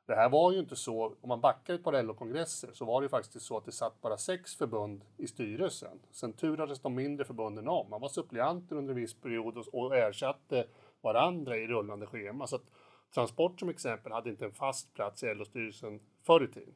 [0.06, 3.06] Det här var ju inte så, om man backar ett par LO-kongresser så var det
[3.06, 6.00] ju faktiskt så att det satt bara sex förbund i styrelsen.
[6.12, 7.90] Sen turades de mindre förbunden om.
[7.90, 10.68] Man var suppleanter under en viss period och ersatte
[11.02, 12.48] varandra i rullande schema.
[12.48, 12.66] Så att
[13.14, 16.76] Transport som exempel hade inte en fast plats i LO-styrelsen förr i tiden.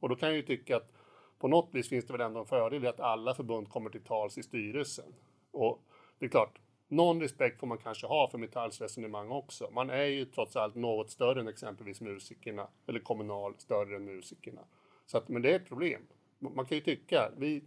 [0.00, 0.92] Och då kan jag ju tycka att
[1.38, 4.04] på något vis finns det väl ändå en fördel i att alla förbund kommer till
[4.04, 5.14] tals i styrelsen.
[5.50, 5.82] Och
[6.18, 9.70] det är klart, någon respekt får man kanske ha för Metalls resonemang också.
[9.72, 14.60] Man är ju trots allt något större än exempelvis musikerna, eller Kommunal större än musikerna.
[15.06, 16.06] Så att, men det är ett problem.
[16.38, 17.64] Man kan ju tycka, vi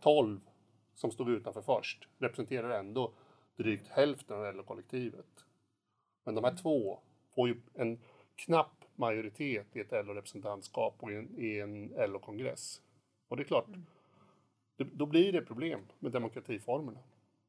[0.00, 0.40] 12
[0.94, 3.12] som stod utanför först representerar ändå
[3.56, 5.44] drygt hälften av LO-kollektivet.
[6.24, 6.98] Men de här två
[7.34, 7.98] får ju en
[8.34, 12.80] knapp majoritet i ett LO-representantskap och i en, i en LO-kongress.
[13.28, 13.86] Och det är klart, mm.
[14.76, 16.98] det, då blir det problem med demokratiformerna.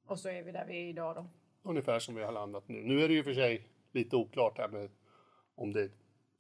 [0.06, 1.26] Och så är vi där vi är idag då?
[1.62, 2.82] Ungefär som vi har landat nu.
[2.82, 4.90] Nu är det ju för sig lite oklart här med
[5.56, 5.90] om det är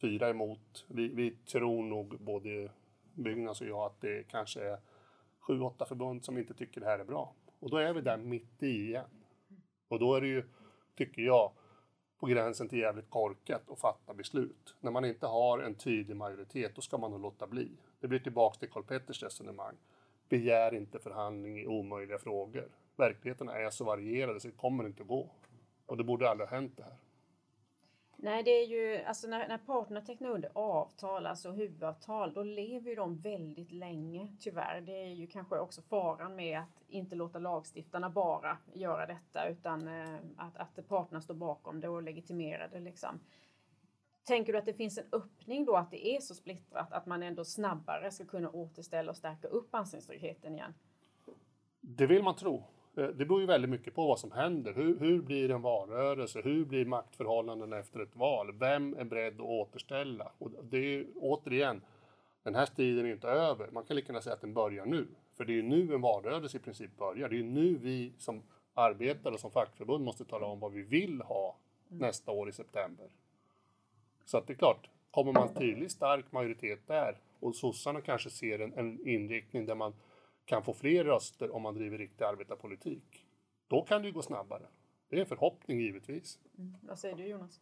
[0.01, 0.85] fyra emot.
[0.87, 2.69] Vi, vi tror nog både
[3.13, 4.77] Byggnads och jag att det kanske är
[5.39, 7.33] sju, åtta förbund som inte tycker det här är bra.
[7.59, 9.09] Och då är vi där mitt i igen.
[9.87, 10.43] Och då är det ju,
[10.95, 11.51] tycker jag,
[12.23, 14.75] på gränsen till jävligt korkat att fatta beslut.
[14.79, 17.71] När man inte har en tydlig majoritet, då ska man nog låta bli.
[17.99, 19.75] Det blir tillbaka till Karl Petters resonemang.
[20.29, 22.67] Begär inte förhandling i omöjliga frågor.
[22.95, 25.29] Verkligheten är så varierade så det kommer inte att gå.
[25.85, 26.97] Och det borde aldrig ha hänt det här.
[28.23, 32.89] Nej, det är ju alltså när, när parterna tecknar under avtal, alltså huvudavtal, då lever
[32.89, 34.81] ju de väldigt länge tyvärr.
[34.81, 39.87] Det är ju kanske också faran med att inte låta lagstiftarna bara göra detta utan
[39.87, 43.19] eh, att, att parterna står bakom det och legitimerar det liksom.
[44.23, 47.23] Tänker du att det finns en öppning då att det är så splittrat att man
[47.23, 50.73] ändå snabbare ska kunna återställa och stärka upp anställningstryggheten igen?
[51.81, 52.63] Det vill man tro.
[52.97, 54.73] Eh, det beror ju väldigt mycket på vad som händer.
[54.73, 56.41] Hur, hur blir en valrörelse?
[56.41, 58.53] Hur blir maktförhållanden efter ett val?
[58.53, 60.31] Vem är beredd att återställa?
[60.37, 61.81] Och det är återigen,
[62.43, 63.69] den här striden är inte över.
[63.71, 65.07] Man kan lika gärna säga att den börjar nu.
[65.37, 67.29] För det är ju nu en valrörelse i princip börjar.
[67.29, 68.41] Det är ju nu vi som
[68.73, 71.55] arbetare och som fackförbund måste tala om vad vi vill ha
[71.87, 73.07] nästa år i september.
[74.25, 78.59] Så att det är klart, kommer man tydlig stark majoritet där och sossarna kanske ser
[78.59, 79.93] en, en inriktning där man
[80.45, 83.25] kan få fler röster om man driver riktig arbetarpolitik.
[83.67, 84.63] Då kan det ju gå snabbare.
[85.09, 86.39] Det är en förhoppning givetvis.
[86.57, 86.75] Mm.
[86.81, 87.59] Vad säger du Jonas?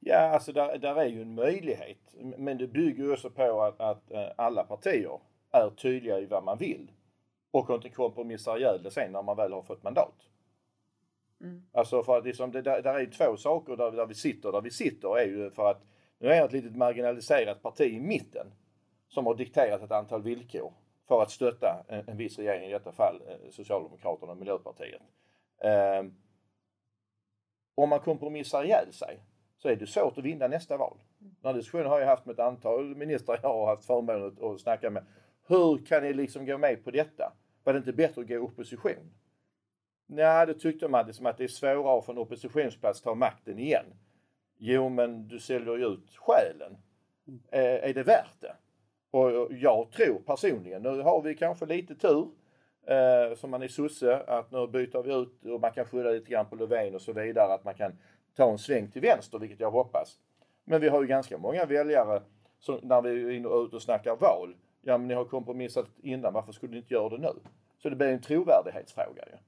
[0.00, 2.14] Ja, alltså där, där är ju en möjlighet.
[2.38, 6.44] Men det bygger ju också på att, att eh, alla partier är tydliga i vad
[6.44, 6.90] man vill.
[7.50, 10.28] Och inte kompromissar ihjäl det sen när man väl har fått mandat.
[11.40, 11.62] Mm.
[11.72, 14.52] Alltså för att liksom, det, där, där är ju två saker där, där vi sitter.
[14.52, 15.82] Där vi sitter är ju för att
[16.18, 18.46] nu är det ett litet marginaliserat parti i mitten
[19.08, 20.72] som har dikterat ett antal villkor
[21.08, 25.02] för att stötta en, en viss regering, i detta fall eh, Socialdemokraterna och Miljöpartiet.
[25.58, 26.04] Eh,
[27.74, 29.22] om man kompromissar ihjäl sig
[29.56, 30.98] så är det svårt att vinna nästa val.
[31.18, 34.60] Den här diskussionen har jag haft med ett antal ministrar jag har haft förmånen att
[34.60, 35.04] snacka med.
[35.46, 37.32] Hur kan ni liksom gå med på detta?
[37.64, 39.12] Var det inte bättre att gå i opposition?
[40.06, 43.86] Nej, det tyckte man liksom att det är svårare från oppositionsplats ta makten igen.
[44.58, 46.76] Jo, men du säljer ju ut själen.
[47.28, 47.40] Mm.
[47.50, 48.56] Eh, är det värt det?
[49.10, 52.28] Och jag tror personligen, nu har vi kanske lite tur
[52.86, 56.30] eh, som man är sosse, att nu byter vi ut och man kan skylla lite
[56.30, 57.92] grann på Löfven och så vidare, att man kan
[58.36, 60.18] ta en sväng till vänster, vilket jag hoppas.
[60.64, 62.22] Men vi har ju ganska många väljare
[62.58, 64.56] som när vi är inne och ut och snackar val.
[64.82, 67.32] Ja, men ni har kompromissat innan, varför skulle ni inte göra det nu?
[67.82, 69.38] Så det blir en trovärdighetsfråga ju.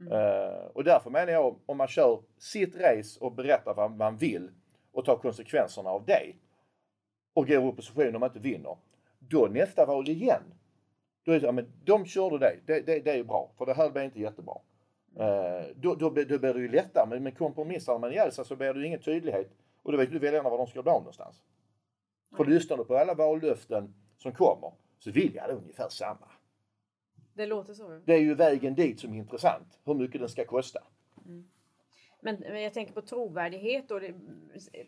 [0.00, 0.12] Mm.
[0.12, 4.50] Uh, och därför menar jag, om man kör sitt race och berättar vad man vill
[4.92, 6.32] och tar konsekvenserna av det
[7.34, 8.76] och går i opposition om man inte vinner.
[9.28, 10.42] Då nästa val igen.
[11.24, 12.56] Då är det, ja, men de körde det.
[12.66, 14.54] Det, det, det är bra, för det här blir inte jättebra.
[15.20, 18.56] Uh, då, då, då blir det ju lättare, men, men kompromissar man ihjäl sig så
[18.56, 19.50] blir det ju ingen tydlighet.
[19.82, 21.42] Och då vet ju väljarna var de ska dra någonstans.
[22.36, 26.28] För lyssnar du på alla vallöften som kommer så vill jag ungefär samma.
[27.34, 28.00] Det låter så.
[28.04, 29.78] Det är ju vägen dit som är intressant.
[29.84, 30.80] Hur mycket den ska kosta.
[31.26, 31.48] Mm.
[32.20, 33.90] Men, jag tänker på trovärdighet.
[33.90, 34.14] Och det,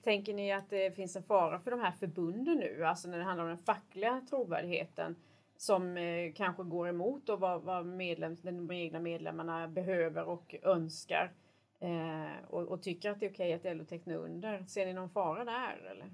[0.03, 2.85] tänker ni att det finns en fara för de här förbunden nu?
[2.85, 5.16] Alltså när det handlar om den fackliga trovärdigheten
[5.57, 11.33] som eh, kanske går emot och vad, vad medlem, de egna medlemmarna behöver och önskar.
[11.81, 14.64] Eh, och, och, tycker att det är okej att LO tecknar under.
[14.68, 15.90] Ser ni någon fara där?
[15.90, 16.11] Eller?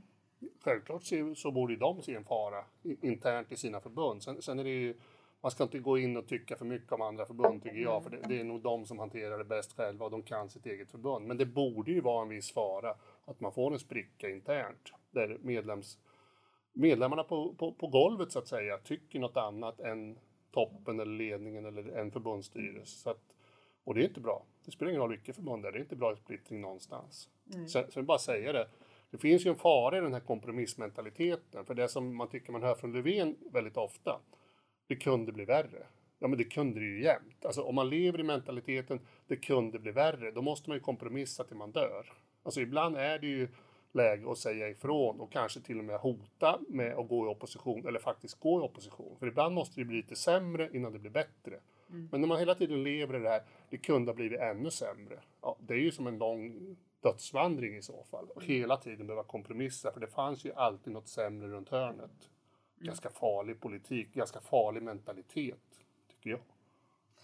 [0.61, 1.03] Självklart
[1.37, 4.23] så borde de se en fara internt i sina förbund.
[4.23, 4.95] Sen, sen är det ju
[5.41, 8.11] man ska inte gå in och tycka för mycket om andra förbund tycker jag, för
[8.11, 10.91] det, det, är nog de som hanterar det bäst själva och de kan sitt eget
[10.91, 11.27] förbund.
[11.27, 15.39] Men det borde ju vara en viss fara att man får en spricka internt där
[15.41, 15.99] medlems,
[16.73, 20.19] medlemmarna på, på, på golvet så att säga tycker något annat än
[20.51, 22.99] toppen eller ledningen eller en förbundsstyrelse.
[22.99, 23.35] Så att,
[23.85, 24.45] och det är inte bra.
[24.65, 27.29] Det spelar ingen roll vilket förbund det är, det är inte bra splittring någonstans.
[27.55, 27.69] Mm.
[27.69, 28.69] Sen, sen bara säga det,
[29.11, 32.63] det finns ju en fara i den här kompromissmentaliteten, för det som man tycker man
[32.63, 34.21] hör från Löfven väldigt ofta,
[34.89, 35.87] det kunde bli värre.
[36.19, 37.45] Ja, men det kunde det ju jämt.
[37.45, 41.45] Alltså om man lever i mentaliteten, det kunde bli värre, då måste man ju kompromissa
[41.45, 42.13] till man dör.
[42.43, 43.49] Alltså ibland är det ju
[43.93, 47.87] läge att säga ifrån och kanske till och med hota med att gå i opposition
[47.87, 49.17] eller faktiskt gå i opposition.
[49.19, 51.61] För ibland måste det bli lite sämre innan det blir bättre.
[51.91, 52.09] Mm.
[52.13, 55.21] Men när man hela tiden lever i det här, det kunde ha blivit ännu sämre.
[55.43, 58.29] Ja, det är ju som en lång dödsvandring i så fall.
[58.35, 62.31] Och hela tiden behöva kompromissa, för det fanns ju alltid något sämre runt hörnet.
[62.81, 65.59] Ganska farlig politik, ganska farlig mentalitet,
[66.09, 66.41] tycker jag.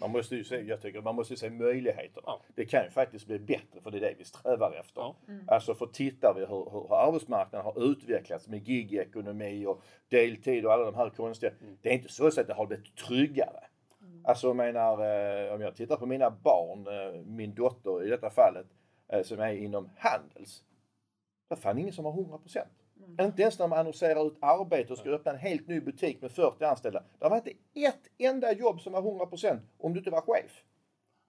[0.00, 2.22] Man måste ju se, jag tycker man måste se möjligheterna.
[2.26, 2.40] Ja.
[2.54, 5.00] Det kan ju faktiskt bli bättre för det är det vi strävar efter.
[5.00, 5.16] Ja.
[5.28, 5.44] Mm.
[5.48, 10.84] Alltså för tittar vi hur, hur arbetsmarknaden har utvecklats med gigekonomi och deltid och alla
[10.84, 11.52] de här konstiga.
[11.60, 11.78] Mm.
[11.82, 13.64] Det är inte så att det har blivit tryggare.
[14.00, 14.20] Mm.
[14.24, 18.30] Alltså jag menar, eh, om jag tittar på mina barn, eh, min dotter i detta
[18.30, 18.66] fallet,
[19.08, 20.64] eh, som är inom Handels.
[21.48, 22.83] Det är fan ingen som har 100 procent.
[23.06, 23.26] Mm.
[23.26, 26.30] Inte ens när man annonserar ut arbete och ska öppna en helt ny butik med
[26.30, 27.02] 40 anställda.
[27.18, 30.64] Det var inte ett enda jobb som var 100% om du inte var chef.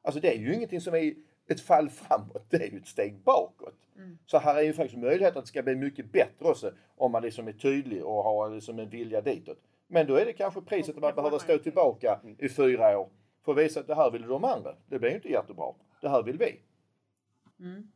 [0.02, 1.14] Alltså det är ju ingenting som är
[1.48, 3.76] ett fall framåt, det är ju ett steg bakåt.
[3.96, 4.18] Mm.
[4.26, 7.24] Så här är ju faktiskt möjlighet att det ska bli mycket bättre också om man
[7.24, 9.58] liksom är tydlig och har liksom en vilja ditåt.
[9.88, 13.10] Men då är det kanske priset att man behöver stå tillbaka i fyra år
[13.46, 14.76] för att visa att det här vill de andra.
[14.88, 15.74] Det blir ju inte jättebra.
[16.02, 16.62] Det här vill vi.
[17.60, 17.92] Mm.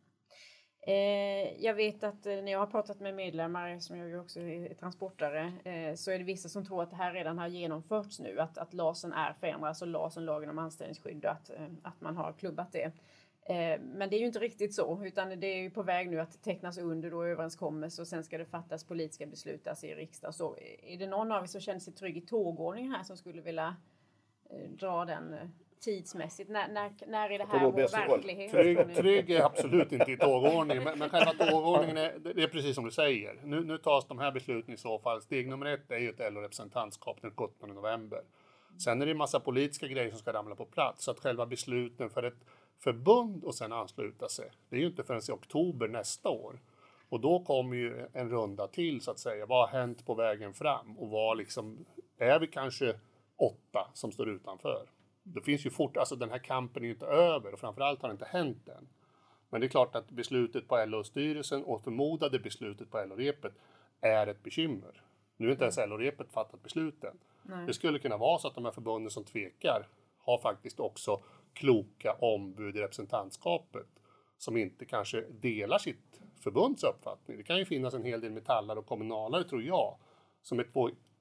[0.81, 4.39] Eh, jag vet att eh, när jag har pratat med medlemmar, som jag ju också
[4.39, 8.19] är transportare, eh, så är det vissa som tror att det här redan har genomförts
[8.19, 12.17] nu, att, att LASen är förändrad, alltså LASen, lagen om anställningsskydd, att, eh, att man
[12.17, 12.91] har klubbat det.
[13.45, 16.19] Eh, men det är ju inte riktigt så, utan det är ju på väg nu
[16.19, 20.33] att tecknas under då överenskommelse och sen ska det fattas politiska beslut alltså i riksdagen.
[20.33, 23.17] Så eh, är det någon av er som känner sig trygg i tågordningen här som
[23.17, 23.75] skulle vilja
[24.79, 25.35] dra den
[25.79, 26.49] tidsmässigt?
[26.49, 28.51] När, när, när är det här vår verklighet?
[28.51, 32.75] Trygg, trygg är absolut inte i tågordning, men, men själva tågordningen är, det är precis
[32.75, 33.39] som du säger.
[33.43, 35.21] Nu, nu tas de här besluten i så fall.
[35.21, 38.21] Steg nummer ett är ju ett LO-representantskap den 17 november.
[38.77, 41.45] Sen är det en massa politiska grejer som ska ramla på plats, så att själva
[41.45, 42.45] besluten för ett
[42.77, 44.51] förbund och sen ansluta sig.
[44.69, 46.59] Det är ju inte förrän i oktober nästa år.
[47.09, 49.45] Och då kommer ju en runda till så att säga.
[49.45, 50.97] Vad har hänt på vägen fram?
[50.97, 51.85] Och vad liksom,
[52.17, 52.99] är vi kanske
[53.37, 54.85] åtta som står utanför?
[55.33, 58.09] Det finns ju fort, alltså den här kampen är ju inte över och framförallt har
[58.09, 58.87] det inte hänt än.
[59.49, 63.53] Men det är klart att beslutet på LO-styrelsen och förmodade beslutet på LO-repet
[64.01, 65.03] är ett bekymmer.
[65.37, 67.17] Nu är inte ens LO-repet fattat besluten.
[67.43, 67.65] Nej.
[67.67, 69.87] Det skulle kunna vara så att de här förbunden som tvekar
[70.17, 73.87] har faktiskt också kloka ombud i representantskapet
[74.37, 77.37] som inte kanske delar sitt förbunds uppfattning.
[77.37, 79.97] Det kan ju finnas en hel del metallare och kommunalare, tror jag,
[80.41, 80.67] som är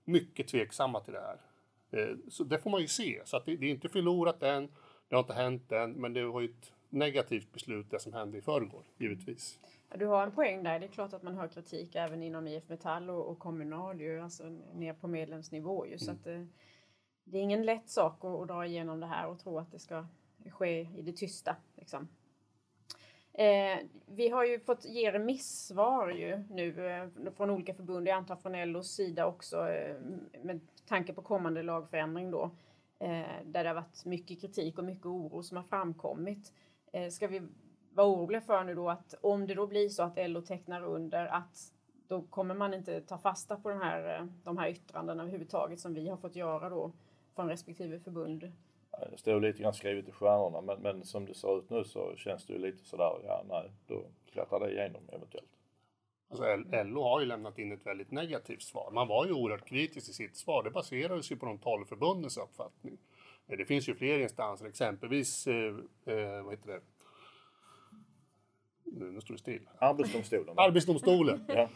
[0.04, 1.40] mycket tveksamma till det här.
[1.90, 3.20] Eh, så det får man ju se.
[3.24, 4.68] Så att det, är inte förlorat än,
[5.08, 8.38] det har inte hänt än, men det var ju ett negativt beslut det som hände
[8.38, 9.58] i förrgår, givetvis.
[9.94, 10.78] Du har en poäng där.
[10.78, 14.20] Det är klart att man hör kritik även inom IF Metall och, och Kommunal, ju,
[14.20, 15.86] alltså ner på medlemsnivå.
[15.86, 15.98] Ju, mm.
[15.98, 16.44] så att, det, eh,
[17.24, 19.78] det är ingen lätt sak att, att, dra igenom det här och tro att det
[19.78, 20.06] ska
[20.50, 21.56] ske i det tysta.
[21.76, 22.08] Liksom.
[23.32, 28.36] Eh, vi har ju fått ge remissvar ju nu eh, från olika förbund, jag antar
[28.36, 29.96] från LOs sida också, eh,
[30.42, 32.50] med tanke på kommande lagförändring då,
[32.98, 36.52] eh, där det har varit mycket kritik och mycket oro som har framkommit.
[36.92, 37.42] Eh, ska vi
[37.90, 41.26] vara oroliga för nu då att om det då blir så att LO tecknar under
[41.26, 41.72] att
[42.08, 45.94] då kommer man inte ta fasta på den här, eh, de här yttrandena överhuvudtaget som
[45.94, 46.92] vi har fått göra då
[47.34, 48.52] från respektive förbund?
[49.10, 52.16] Det står lite grann skrivet i stjärnorna men, men som det ser ut nu så
[52.16, 55.48] känns det ju lite sådär, ja nej, då klättrar det igenom eventuellt.
[56.30, 58.90] Alltså, LO har ju lämnat in ett väldigt negativt svar.
[58.92, 60.62] Man var ju oerhört kritisk i sitt svar.
[60.62, 62.98] Det baserades ju på de tolv förbundens uppfattning.
[63.46, 66.80] Det finns ju fler instanser, exempelvis eh, eh vad heter det?
[68.98, 69.68] Nu, nu står det still.
[69.78, 70.54] Arbetsdomstolen.
[70.58, 71.44] Arbetsdomstolen.
[71.48, 71.68] ja.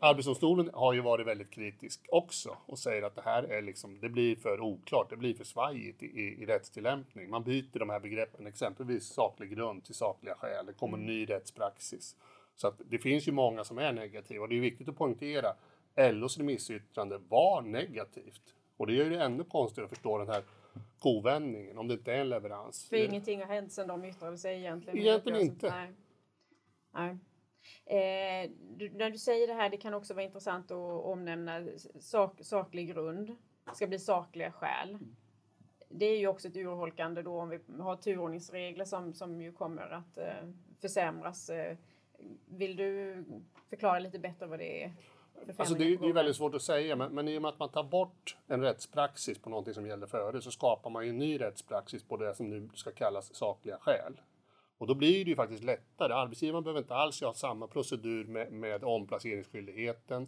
[0.00, 4.08] Arbetsdomstolen har ju varit väldigt kritisk också och säger att det här är liksom, det
[4.08, 7.30] blir för oklart, det blir för svajigt i, i, i rättstillämpning.
[7.30, 10.66] Man byter de här begreppen, exempelvis saklig grund till sakliga skäl.
[10.66, 11.06] Det kommer mm.
[11.06, 12.16] ny rättspraxis.
[12.56, 15.54] Så att det finns ju många som är negativa och det är viktigt att poängtera
[15.96, 18.54] LOs remissyttrande var negativt.
[18.76, 20.42] Och det gör det ännu konstigare att förstå den här
[20.98, 22.88] kovändningen om det inte är en leverans.
[22.88, 24.98] För ingenting har hänt sedan de yttrade sig egentligen?
[24.98, 25.70] Egentligen inte.
[25.70, 25.92] Nej.
[26.94, 27.18] Nej.
[27.86, 31.66] Eh, du, när du säger det här, det kan också vara intressant att omnämna
[32.00, 33.36] sak, saklig grund.
[33.64, 34.98] Det ska bli sakliga skäl.
[35.88, 39.92] Det är ju också ett urholkande då om vi har turordningsregler som, som ju kommer
[39.92, 40.48] att eh,
[40.80, 41.50] försämras.
[41.50, 41.76] Eh,
[42.46, 43.24] vill du
[43.70, 44.92] förklara lite bättre vad det är?
[45.56, 47.58] Alltså det, är, det är väldigt svårt att säga, men, men i och med att
[47.58, 51.18] man tar bort en rättspraxis på någonting som gällde före så skapar man ju en
[51.18, 54.20] ny rättspraxis på det som nu ska kallas sakliga skäl.
[54.84, 56.12] Och då blir det ju faktiskt lättare.
[56.12, 60.26] Arbetsgivaren behöver inte alls ha samma procedur med, med omplaceringsskyldigheten.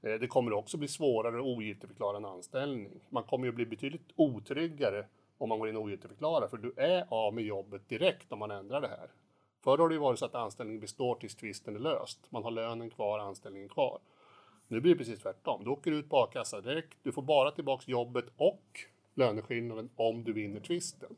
[0.00, 2.90] Eh, det kommer också bli svårare att ogiltigförklara en anställning.
[3.10, 5.06] Man kommer ju bli betydligt otryggare
[5.38, 8.50] om man går in och ogiltigförklarar, för du är av med jobbet direkt om man
[8.50, 9.08] ändrar det här.
[9.64, 12.20] Förr har det ju varit så att anställningen består tills tvisten är löst.
[12.30, 13.98] Man har lönen kvar, anställningen kvar.
[14.68, 15.64] Nu blir det precis tvärtom.
[15.64, 16.98] Du åker ut på a-kassa direkt.
[17.02, 18.80] Du får bara tillbaks jobbet och
[19.14, 21.16] löneskillnaden om du vinner tvisten.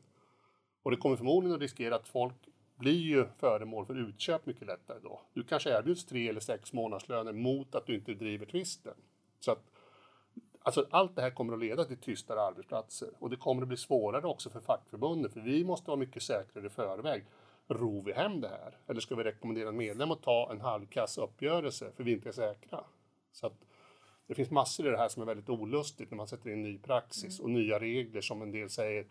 [0.83, 2.35] Och det kommer förmodligen att riskera att folk
[2.75, 5.21] blir ju föremål för utköp mycket lättare då.
[5.33, 8.93] Du kanske erbjuds tre eller sex månadslöner mot att du inte driver tvisten.
[9.39, 9.63] Så att,
[10.59, 13.77] alltså allt det här kommer att leda till tystare arbetsplatser och det kommer att bli
[13.77, 17.25] svårare också för fackförbunden för vi måste vara mycket säkrare i förväg.
[17.67, 18.77] Ror vi hem det här?
[18.87, 22.33] Eller ska vi rekommendera en medlem att ta en halvkass uppgörelse för vi inte är
[22.33, 22.83] säkra?
[23.31, 23.65] Så att
[24.27, 26.77] det finns massor i det här som är väldigt olustigt när man sätter in ny
[26.77, 29.05] praxis och nya regler som en del säger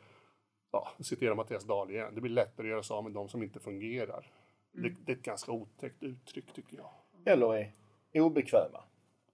[0.75, 3.43] ja, citera Mattias Dahl igen, det blir lättare att göra sig av med de som
[3.43, 4.31] inte fungerar.
[4.75, 4.83] Mm.
[4.83, 6.91] Det, det, är ett ganska otäckt uttryck tycker jag.
[7.25, 7.73] Eller
[8.13, 8.85] är obekväma.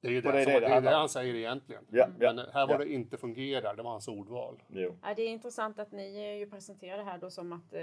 [0.00, 1.86] Det är ju det, det, det, det, det, det han säger egentligen.
[1.90, 2.78] Ja, Men här var ja.
[2.78, 4.62] det inte fungerar, det var hans ordval.
[4.68, 4.98] Jo.
[5.02, 7.80] Ja, det är intressant att ni ju presenterar det här då som att eh,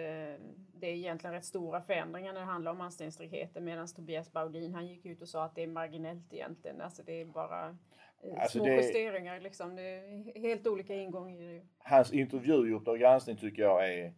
[0.73, 4.87] det är egentligen rätt stora förändringar när det handlar om anställningstryggheten medan Tobias Baudin han
[4.87, 6.81] gick ut och sa att det är marginellt egentligen.
[6.81, 7.77] Alltså det är bara
[8.21, 9.75] eh, alltså små det, justeringar liksom.
[9.75, 11.61] Det är helt olika ingångar.
[11.77, 14.13] Hans intervju i Uppdrag granskning tycker jag är,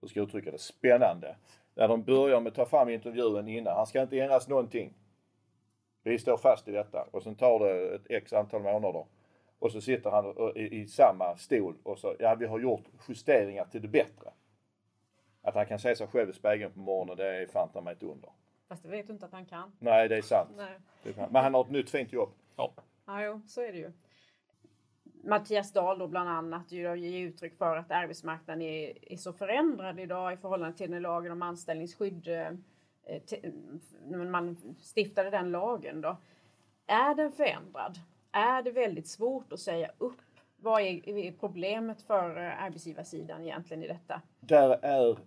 [0.00, 1.36] hur ska jag uttrycka det, spännande.
[1.74, 3.76] När de börjar med att ta fram intervjun innan.
[3.76, 4.94] Han ska inte ändras någonting.
[6.08, 9.06] Vi står fast i detta och sen tar det ett x antal månader.
[9.58, 13.64] Och så sitter han i, i samma stol och så, ja vi har gjort justeringar
[13.64, 14.30] till det bättre.
[15.42, 17.92] Att han kan se sig själv i spegeln på morgonen, det är fan ta mig
[17.92, 18.30] ett under.
[18.68, 19.72] Fast det vet du inte att han kan.
[19.78, 20.50] Nej, det är sant.
[20.56, 21.14] Nej.
[21.30, 22.30] Men han har ett nytt fint jobb.
[22.56, 22.72] Ja.
[23.06, 23.92] Ja, jo, så är det ju.
[25.24, 30.32] Mattias Dahl då bland annat ger uttryck för att arbetsmarknaden är, är så förändrad idag
[30.32, 32.50] i förhållande till när lagen om anställningsskydd Eh,
[33.08, 36.16] Eh, mm, när man stiftade den lagen då.
[36.86, 37.98] Är den förändrad?
[38.32, 40.20] Är det väldigt svårt att säga upp?
[40.56, 44.22] Vad är problemet för eh, arbetsgivarsidan egentligen i detta?
[44.40, 45.18] Där är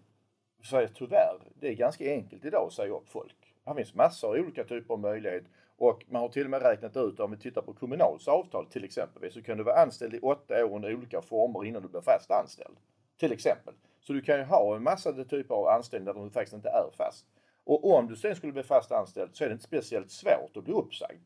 [0.69, 3.53] säger tyvärr, det är ganska enkelt idag att säga upp folk.
[3.65, 6.97] Det finns massor av olika typer av möjligheter och man har till och med räknat
[6.97, 10.19] ut om vi tittar på Kommunals avtal till exempel så kan du vara anställd i
[10.19, 12.77] åtta år under olika former innan du blir fast anställd.
[13.19, 13.73] Till exempel.
[13.99, 16.89] Så du kan ju ha en massa typer av anställningar där du faktiskt inte är
[16.97, 17.25] fast.
[17.63, 20.63] Och om du sen skulle bli fast anställd så är det inte speciellt svårt att
[20.63, 21.21] bli uppsagd.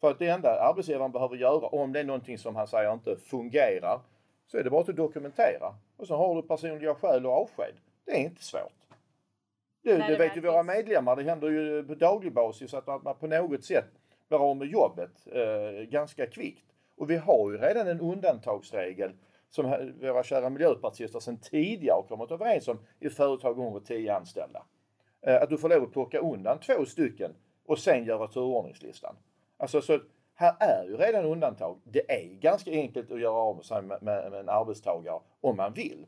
[0.00, 3.16] För att det enda arbetsgivaren behöver göra om det är någonting som han säger inte
[3.16, 4.00] fungerar
[4.46, 5.74] så är det bara att dokumentera.
[5.96, 7.74] Och så har du personliga skäl och avsked.
[8.04, 8.72] Det är inte svårt.
[9.82, 11.16] Det, Nej, det, vet ju våra medlemmar.
[11.16, 13.90] Det händer ju på daglig basis att man på något sätt
[14.28, 16.66] blir av med jobbet eh, ganska kvickt.
[16.96, 19.12] Och vi har ju redan en undantagsregel
[19.50, 24.62] som våra kära miljöpartister sedan tidigare kommit överens om i företag under 10 anställda.
[25.26, 27.34] Eh, att du får lov att plocka undan två stycken
[27.66, 29.16] och sen göra turordningslistan.
[29.56, 30.00] Alltså så
[30.34, 31.80] här är ju redan undantag.
[31.84, 35.72] Det är ganska enkelt att göra av sig med, med, med en arbetstagare om man
[35.72, 36.06] vill.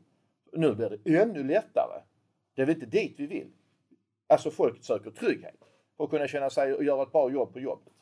[0.53, 2.01] Nu blir det ännu lättare.
[2.55, 3.51] Det är väl inte dit vi vill.
[4.27, 5.59] Alltså folk söker trygghet
[5.97, 7.93] för att kunna känna sig och göra ett bra jobb på jobbet.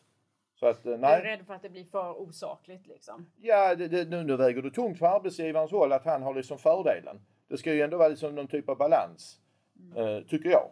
[0.55, 0.97] Så att, nej.
[0.97, 3.31] Du är rädd för att det blir för osakligt liksom?
[3.41, 6.57] Ja, det, det, nu, nu väger du tungt på arbetsgivarens håll att han har liksom
[6.57, 7.21] fördelen.
[7.47, 9.39] Det ska ju ändå vara liksom någon typ av balans,
[9.79, 9.97] mm.
[9.97, 10.69] eh, tycker jag.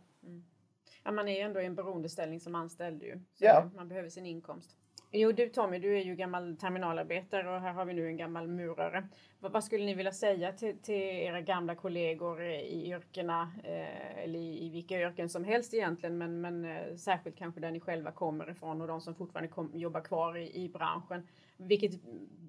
[1.04, 3.20] Ja, man är ju ändå i en beroendeställning som anställd ju.
[3.34, 3.70] Så ja.
[3.76, 4.78] man behöver sin inkomst.
[5.14, 8.48] Jo, du Tommy, du är ju gammal terminalarbetare och här har vi nu en gammal
[8.48, 9.08] murare.
[9.40, 14.40] Vad, vad skulle ni vilja säga till, till era gamla kollegor i yrkena, eh, eller
[14.40, 18.12] i, i, vilka yrken som helst egentligen, men, men eh, särskilt kanske där ni själva
[18.12, 21.28] kommer ifrån och de som fortfarande kom, jobbar kvar i, i branschen.
[21.58, 21.92] Vilket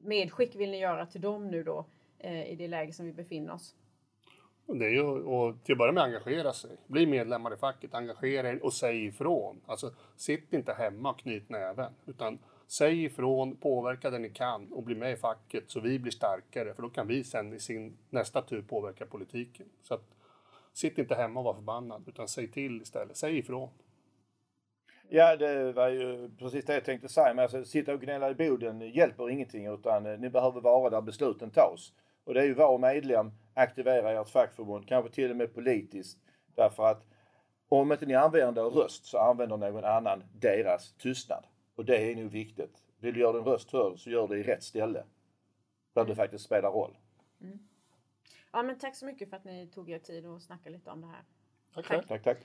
[0.03, 1.87] medskick vill ni göra till dem nu då
[2.19, 3.75] eh, i det läge som vi befinner oss?
[4.67, 6.71] Det är ju att till att börja med engagera sig.
[6.87, 9.61] Bli medlemmar i facket, engagera er och säg ifrån.
[9.67, 11.93] Alltså, sitt inte hemma och knyt näven.
[12.07, 16.13] Utan säg ifrån, påverka det ni kan och bli med i facket så vi blir
[16.13, 16.75] starkare.
[16.75, 19.67] För då kan vi sen i sin nästa tur påverka politiken.
[19.83, 20.05] Så att,
[20.73, 23.17] sitt inte hemma och var förbannad, utan säg till istället.
[23.17, 23.69] Säg ifrån.
[25.09, 27.35] Ja, det var ju precis det jag tänkte säga.
[27.35, 31.01] Men alltså, sitta och gnälla i boden hjälper ingenting utan eh, ni behöver vara där
[31.01, 31.93] besluten tas.
[32.25, 36.19] Och det är ju var medlem, aktivera ert fackförbund, kanske till och med politiskt.
[36.55, 37.07] Därför att
[37.69, 41.47] om inte ni använder er röst så använder någon annan deras tystnad.
[41.75, 42.83] Och det är nog viktigt.
[42.99, 45.05] Vill du göra din röst hörd så gör det i rätt ställe.
[45.93, 46.99] Där det faktiskt spelar roll.
[47.41, 47.59] Mm.
[48.53, 51.01] Ja men tack så mycket för att ni tog er tid och snackade lite om
[51.01, 51.25] det här.
[51.75, 52.07] Tack, tack.
[52.07, 52.39] tack, tack.